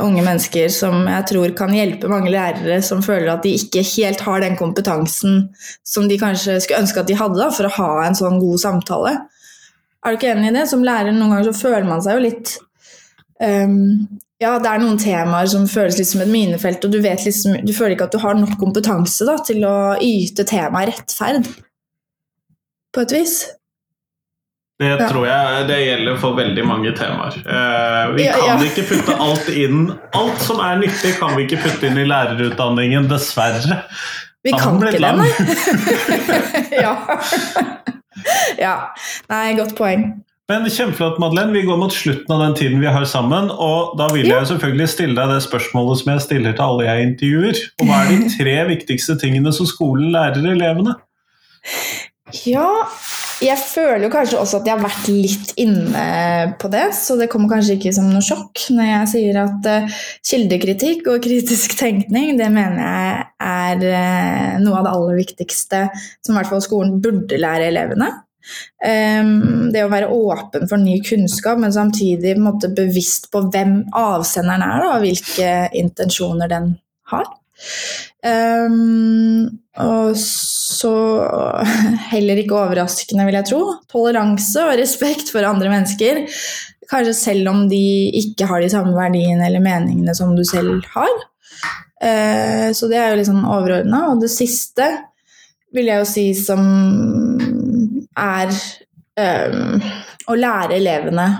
unge 0.02 0.24
mennesker 0.26 0.72
som 0.74 1.04
jeg 1.06 1.28
tror 1.30 1.54
kan 1.59 1.74
hjelpe 1.74 2.11
mange 2.11 2.33
lærere 2.35 2.80
som 2.83 3.04
føler 3.06 3.30
at 3.30 3.46
de 3.46 3.54
ikke 3.54 3.85
helt 3.92 4.24
har 4.26 4.42
den 4.42 4.59
kompetansen 4.59 5.44
som 5.87 6.11
de 6.11 6.18
kanskje 6.18 6.59
skulle 6.64 6.83
ønske 6.83 7.04
at 7.04 7.12
de 7.12 7.18
hadde 7.20 7.38
da, 7.38 7.52
for 7.54 7.70
å 7.70 7.76
ha 7.78 7.92
en 8.09 8.18
sånn 8.18 8.42
god 8.42 8.64
samtale. 8.64 9.14
Er 10.02 10.11
du 10.11 10.18
ikke 10.18 10.33
enig 10.35 10.50
i 10.50 10.56
det? 10.59 10.66
Som 10.66 10.83
lærer 10.83 11.14
noen 11.14 11.37
ganger 11.37 11.52
så 11.52 11.61
føler 11.62 11.87
man 11.87 12.02
seg 12.02 12.18
jo 12.18 12.26
litt 12.26 12.56
um, 13.38 13.78
ja, 14.40 14.55
det 14.62 14.70
er 14.70 14.81
noen 14.81 14.98
temaer 15.00 15.48
som 15.53 15.66
føles 15.68 15.98
litt 16.00 16.09
som 16.09 16.22
et 16.24 16.33
minefelt, 16.33 16.85
og 16.87 16.94
du, 16.94 16.98
liksom, 17.05 17.59
du 17.66 17.72
føler 17.76 17.96
ikke 17.96 18.09
at 18.09 18.16
du 18.16 18.22
har 18.22 18.38
nok 18.38 18.57
kompetanse 18.61 19.29
da, 19.29 19.37
til 19.44 19.64
å 19.68 19.76
yte 20.00 20.46
temaet 20.48 20.94
rettferd 20.94 21.48
på 22.90 23.05
et 23.05 23.12
vis. 23.14 23.35
Det 24.81 24.88
ja. 24.88 25.09
tror 25.11 25.26
jeg 25.29 25.64
det 25.68 25.76
gjelder 25.83 26.16
for 26.22 26.38
veldig 26.38 26.62
mange 26.64 26.94
temaer. 26.96 27.37
Eh, 27.44 28.14
vi 28.16 28.24
ja, 28.24 28.38
kan 28.40 28.64
ikke 28.64 28.87
putte 28.88 29.16
alt 29.20 29.50
inn 29.53 29.90
Alt 30.16 30.40
som 30.40 30.62
er 30.64 30.81
nyttig, 30.81 31.12
kan 31.20 31.37
vi 31.37 31.44
ikke 31.44 31.61
putte 31.66 31.90
inn 31.90 32.00
i 32.00 32.07
lærerutdanningen, 32.09 33.11
dessverre. 33.11 33.83
Vi 34.40 34.57
kan 34.57 34.81
ikke 34.81 34.96
det, 35.05 35.12
nei. 35.20 35.29
ja. 36.87 36.94
ja. 38.64 38.74
Nei, 39.29 39.44
godt 39.61 39.76
poeng. 39.76 40.09
Men 40.50 40.66
Kjempeflott, 40.66 41.20
Madeleine. 41.22 41.52
Vi 41.54 41.62
går 41.62 41.76
mot 41.78 41.92
slutten 41.94 42.32
av 42.34 42.40
den 42.42 42.56
tiden 42.58 42.80
vi 42.82 42.90
har 42.90 43.04
sammen. 43.06 43.52
Og 43.54 43.92
da 44.00 44.08
vil 44.10 44.26
jeg 44.26 44.48
selvfølgelig 44.50 44.88
stille 44.90 45.14
deg 45.14 45.30
det 45.30 45.44
spørsmålet 45.44 46.00
som 46.00 46.08
jeg 46.10 46.22
stiller 46.24 46.56
til 46.56 46.64
alle 46.64 46.88
jeg 46.88 47.04
intervjuer. 47.06 47.60
Og 47.78 47.86
hva 47.86 48.00
er 48.02 48.10
de 48.10 48.30
tre 48.34 48.56
viktigste 48.72 49.14
tingene 49.20 49.52
som 49.54 49.68
skolen 49.70 50.08
lærer 50.10 50.48
elevene? 50.50 50.96
Ja, 52.48 52.66
jeg 53.40 53.58
føler 53.62 54.08
jo 54.08 54.10
kanskje 54.12 54.40
også 54.40 54.58
at 54.58 54.66
jeg 54.66 54.74
har 54.74 54.82
vært 54.82 55.06
litt 55.12 55.52
inne 55.60 56.02
på 56.60 56.70
det, 56.72 56.88
så 56.98 57.14
det 57.20 57.28
kommer 57.30 57.52
kanskje 57.52 57.76
ikke 57.78 57.92
som 57.94 58.08
noe 58.10 58.24
sjokk 58.24 58.64
når 58.74 58.88
jeg 58.88 59.10
sier 59.14 59.38
at 59.44 59.68
uh, 59.70 60.00
kildekritikk 60.28 61.08
og 61.10 61.22
kritisk 61.24 61.76
tenkning, 61.78 62.34
det 62.40 62.50
mener 62.52 62.82
jeg 62.82 63.22
er 63.46 63.86
uh, 63.86 64.58
noe 64.62 64.82
av 64.82 64.88
det 64.88 64.96
aller 64.96 65.22
viktigste 65.22 65.86
som 65.94 66.34
i 66.34 66.38
hvert 66.40 66.52
fall 66.52 66.64
skolen 66.66 66.98
burde 67.02 67.38
lære 67.40 67.70
elevene. 67.72 68.10
Um, 68.81 69.68
det 69.74 69.85
å 69.85 69.90
være 69.92 70.11
åpen 70.14 70.68
for 70.70 70.81
ny 70.81 70.98
kunnskap, 71.07 71.61
men 71.61 71.74
samtidig 71.74 72.37
måte, 72.40 72.72
bevisst 72.74 73.31
på 73.33 73.44
hvem 73.53 73.83
avsenderen 73.96 74.64
er, 74.66 74.85
da, 74.85 74.94
og 74.96 75.05
hvilke 75.05 75.53
intensjoner 75.81 76.50
den 76.50 76.72
har. 77.12 77.29
Um, 78.24 79.46
og 79.81 80.16
så, 80.18 80.92
heller 82.11 82.40
ikke 82.40 82.59
overraskende, 82.59 83.26
vil 83.29 83.38
jeg 83.40 83.48
tro, 83.53 83.62
toleranse 83.92 84.64
og 84.66 84.79
respekt 84.81 85.33
for 85.33 85.46
andre 85.48 85.72
mennesker. 85.72 86.24
Kanskje 86.90 87.14
selv 87.16 87.53
om 87.53 87.66
de 87.70 87.85
ikke 88.18 88.48
har 88.50 88.62
de 88.62 88.70
samme 88.72 88.96
verdiene 88.96 89.46
eller 89.46 89.62
meningene 89.62 90.16
som 90.16 90.35
du 90.37 90.42
selv 90.48 90.83
har. 90.96 91.12
Uh, 92.00 92.72
så 92.76 92.88
det 92.90 92.98
er 92.98 93.12
jo 93.12 93.20
litt 93.20 93.31
sånn 93.31 93.46
overordna. 93.46 94.07
Og 94.12 94.24
det 94.24 94.33
siste 94.33 94.88
vil 95.76 95.90
jeg 95.90 96.03
jo 96.03 96.09
si 96.09 96.26
som 96.35 96.64
er 98.20 98.52
um, 99.50 99.80
å 100.30 100.37
lære 100.38 100.76
elevene 100.78 101.30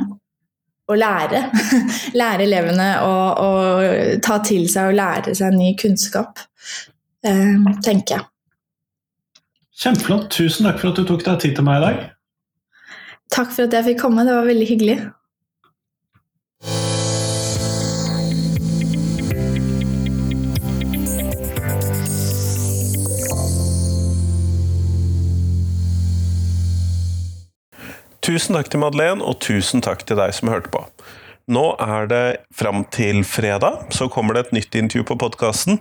å 0.91 0.97
lære. 0.99 1.45
lære 2.21 2.47
elevene 2.47 2.89
å, 3.07 3.13
å, 3.39 3.51
ta 4.25 4.41
til 4.47 4.67
seg 4.71 4.91
og 4.91 4.99
lære 4.99 5.37
seg 5.39 5.55
ny 5.55 5.73
kunnskap, 5.79 6.43
um, 7.27 7.69
tenker 7.85 8.19
jeg. 8.19 8.27
Kjempeflott. 9.81 10.29
Tusen 10.35 10.67
takk 10.69 10.81
for 10.83 10.91
at 10.91 10.99
du 11.01 11.07
tok 11.09 11.25
deg 11.25 11.39
tid 11.41 11.57
til 11.57 11.65
meg 11.65 11.81
i 11.81 11.85
dag. 11.87 12.03
Takk 13.33 13.55
for 13.55 13.69
at 13.69 13.79
jeg 13.79 13.93
fikk 13.93 14.03
komme. 14.03 14.27
Det 14.27 14.35
var 14.37 14.49
veldig 14.49 14.69
hyggelig. 14.69 14.99
Tusen 28.31 28.55
takk 28.55 28.69
til 28.71 28.79
Madeleine, 28.79 29.25
og 29.27 29.41
tusen 29.43 29.83
takk 29.83 30.05
til 30.07 30.21
deg 30.21 30.31
som 30.37 30.53
hørte 30.53 30.71
på. 30.71 30.85
Nå 31.51 31.65
er 31.83 32.05
det 32.07 32.27
fram 32.55 32.85
til 32.95 33.25
fredag, 33.27 33.81
så 33.91 34.07
kommer 34.13 34.37
det 34.37 34.45
et 34.45 34.53
nytt 34.55 34.77
intervju 34.79 35.09
på 35.09 35.17
podkasten. 35.19 35.81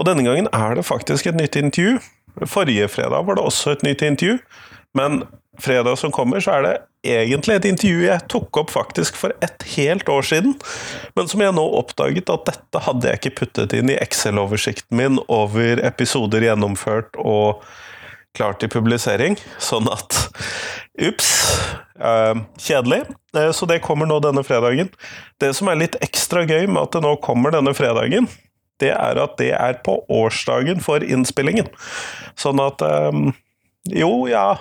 Og 0.00 0.06
denne 0.08 0.24
gangen 0.24 0.48
er 0.56 0.78
det 0.78 0.86
faktisk 0.88 1.28
et 1.28 1.36
nytt 1.36 1.58
intervju. 1.60 1.98
Forrige 2.48 2.88
fredag 2.88 3.26
var 3.28 3.36
det 3.36 3.44
også 3.44 3.74
et 3.74 3.84
nytt 3.84 4.04
intervju, 4.06 4.38
men 4.96 5.26
fredag 5.60 5.98
som 6.00 6.14
kommer, 6.14 6.40
så 6.40 6.54
er 6.56 6.64
det 6.64 6.72
egentlig 7.18 7.58
et 7.58 7.68
intervju 7.68 8.06
jeg 8.06 8.26
tok 8.32 8.62
opp 8.62 8.72
faktisk 8.72 9.20
for 9.20 9.36
et 9.44 9.68
helt 9.74 10.08
år 10.08 10.24
siden, 10.30 10.56
men 11.18 11.28
som 11.28 11.44
jeg 11.44 11.52
nå 11.58 11.66
oppdaget 11.82 12.32
at 12.32 12.48
dette 12.48 12.84
hadde 12.86 13.12
jeg 13.12 13.20
ikke 13.20 13.36
puttet 13.42 13.76
inn 13.76 13.92
i 13.92 14.00
Excel-oversikten 14.00 14.96
min 14.96 15.20
over 15.28 15.84
episoder 15.84 16.48
gjennomført 16.48 17.20
og 17.20 17.60
klart 18.36 18.60
til 18.62 18.70
publisering. 18.72 19.38
Sånn 19.62 19.88
at 19.90 20.16
Ups. 21.00 21.30
Uh, 22.00 22.40
kjedelig. 22.60 23.02
Uh, 23.36 23.50
så 23.52 23.68
det 23.68 23.82
kommer 23.84 24.08
nå 24.08 24.20
denne 24.24 24.44
fredagen. 24.46 24.90
Det 25.40 25.52
som 25.56 25.70
er 25.70 25.80
litt 25.80 25.98
ekstra 26.04 26.44
gøy 26.48 26.68
med 26.68 26.82
at 26.82 26.96
det 26.96 27.04
nå 27.04 27.14
kommer 27.24 27.54
denne 27.54 27.74
fredagen, 27.76 28.28
det 28.80 28.94
er 28.94 29.20
at 29.20 29.36
det 29.40 29.52
er 29.56 29.80
på 29.84 29.98
årsdagen 30.08 30.80
for 30.84 31.04
innspillingen. 31.04 31.68
Sånn 32.40 32.60
at 32.64 32.82
um, 32.82 33.30
Jo, 33.88 34.28
ja 34.28 34.58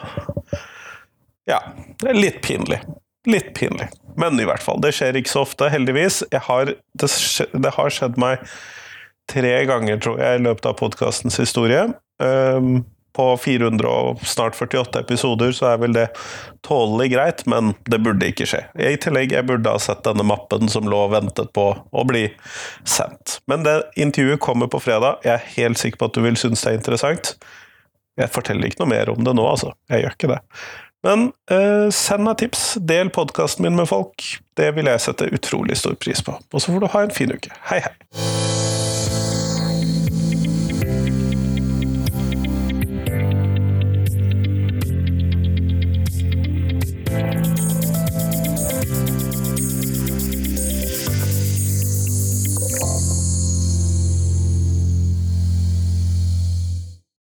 Ja. 1.49 1.61
Det 1.99 2.11
er 2.11 2.19
litt 2.19 2.43
pinlig. 2.45 2.81
Litt 3.27 3.53
pinlig. 3.57 3.89
Men 4.19 4.39
i 4.39 4.45
hvert 4.47 4.63
fall. 4.63 4.81
Det 4.83 4.93
skjer 4.95 5.17
ikke 5.19 5.31
så 5.31 5.43
ofte, 5.47 5.69
heldigvis. 5.71 6.21
Har, 6.47 6.71
det, 6.75 7.09
det, 7.53 7.71
har 7.75 7.91
skjedd 7.93 8.19
meg 8.19 8.43
tre 9.31 9.55
ganger, 9.69 9.99
tror 10.03 10.19
jeg, 10.21 10.39
i 10.39 10.43
løpet 10.43 10.67
av 10.69 10.77
podkastens 10.79 11.39
historie. 11.39 11.87
Um, 12.19 12.83
på 13.19 13.37
400 13.37 13.87
og 13.87 14.21
snart 14.23 14.55
48 14.55 14.99
episoder, 14.99 15.51
så 15.51 15.73
er 15.73 15.79
vel 15.81 15.95
det 15.97 16.05
tålelig 16.63 17.09
greit, 17.11 17.41
men 17.51 17.73
det 17.91 17.99
burde 18.05 18.29
ikke 18.31 18.47
skje. 18.47 18.61
I 18.79 18.95
tillegg, 19.01 19.33
jeg 19.35 19.47
burde 19.49 19.73
ha 19.73 19.81
sett 19.83 20.05
denne 20.07 20.23
mappen 20.23 20.71
som 20.71 20.87
lå 20.87 21.01
og 21.09 21.11
ventet 21.17 21.51
på 21.55 21.65
å 21.75 22.05
bli 22.07 22.29
sendt. 22.87 23.41
Men 23.51 23.67
det 23.67 23.81
intervjuet 23.99 24.39
kommer 24.43 24.71
på 24.71 24.79
fredag. 24.85 25.19
Jeg 25.27 25.35
er 25.35 25.49
helt 25.57 25.81
sikker 25.81 25.99
på 25.99 26.07
at 26.07 26.15
du 26.15 26.23
vil 26.23 26.39
synes 26.39 26.63
det 26.63 26.71
er 26.71 26.79
interessant. 26.79 27.33
Jeg 28.19 28.31
forteller 28.31 28.71
ikke 28.71 28.85
noe 28.85 28.93
mer 28.93 29.11
om 29.11 29.27
det 29.27 29.35
nå, 29.35 29.49
altså. 29.51 29.73
Jeg 29.91 30.05
gjør 30.05 30.15
ikke 30.15 30.31
det. 30.31 30.39
Men 31.07 31.29
eh, 31.51 31.87
send 31.95 32.23
meg 32.27 32.39
tips. 32.39 32.63
Del 32.87 33.11
podkasten 33.15 33.67
min 33.67 33.75
med 33.79 33.91
folk. 33.91 34.31
Det 34.59 34.71
vil 34.79 34.91
jeg 34.91 35.03
sette 35.09 35.27
utrolig 35.35 35.79
stor 35.79 35.99
pris 35.99 36.23
på. 36.23 36.39
Og 36.39 36.63
så 36.63 36.71
får 36.71 36.83
du 36.83 36.89
ha 36.95 37.03
en 37.03 37.15
fin 37.19 37.35
uke. 37.35 37.51
Hei, 37.71 37.83
hei. 37.83 38.58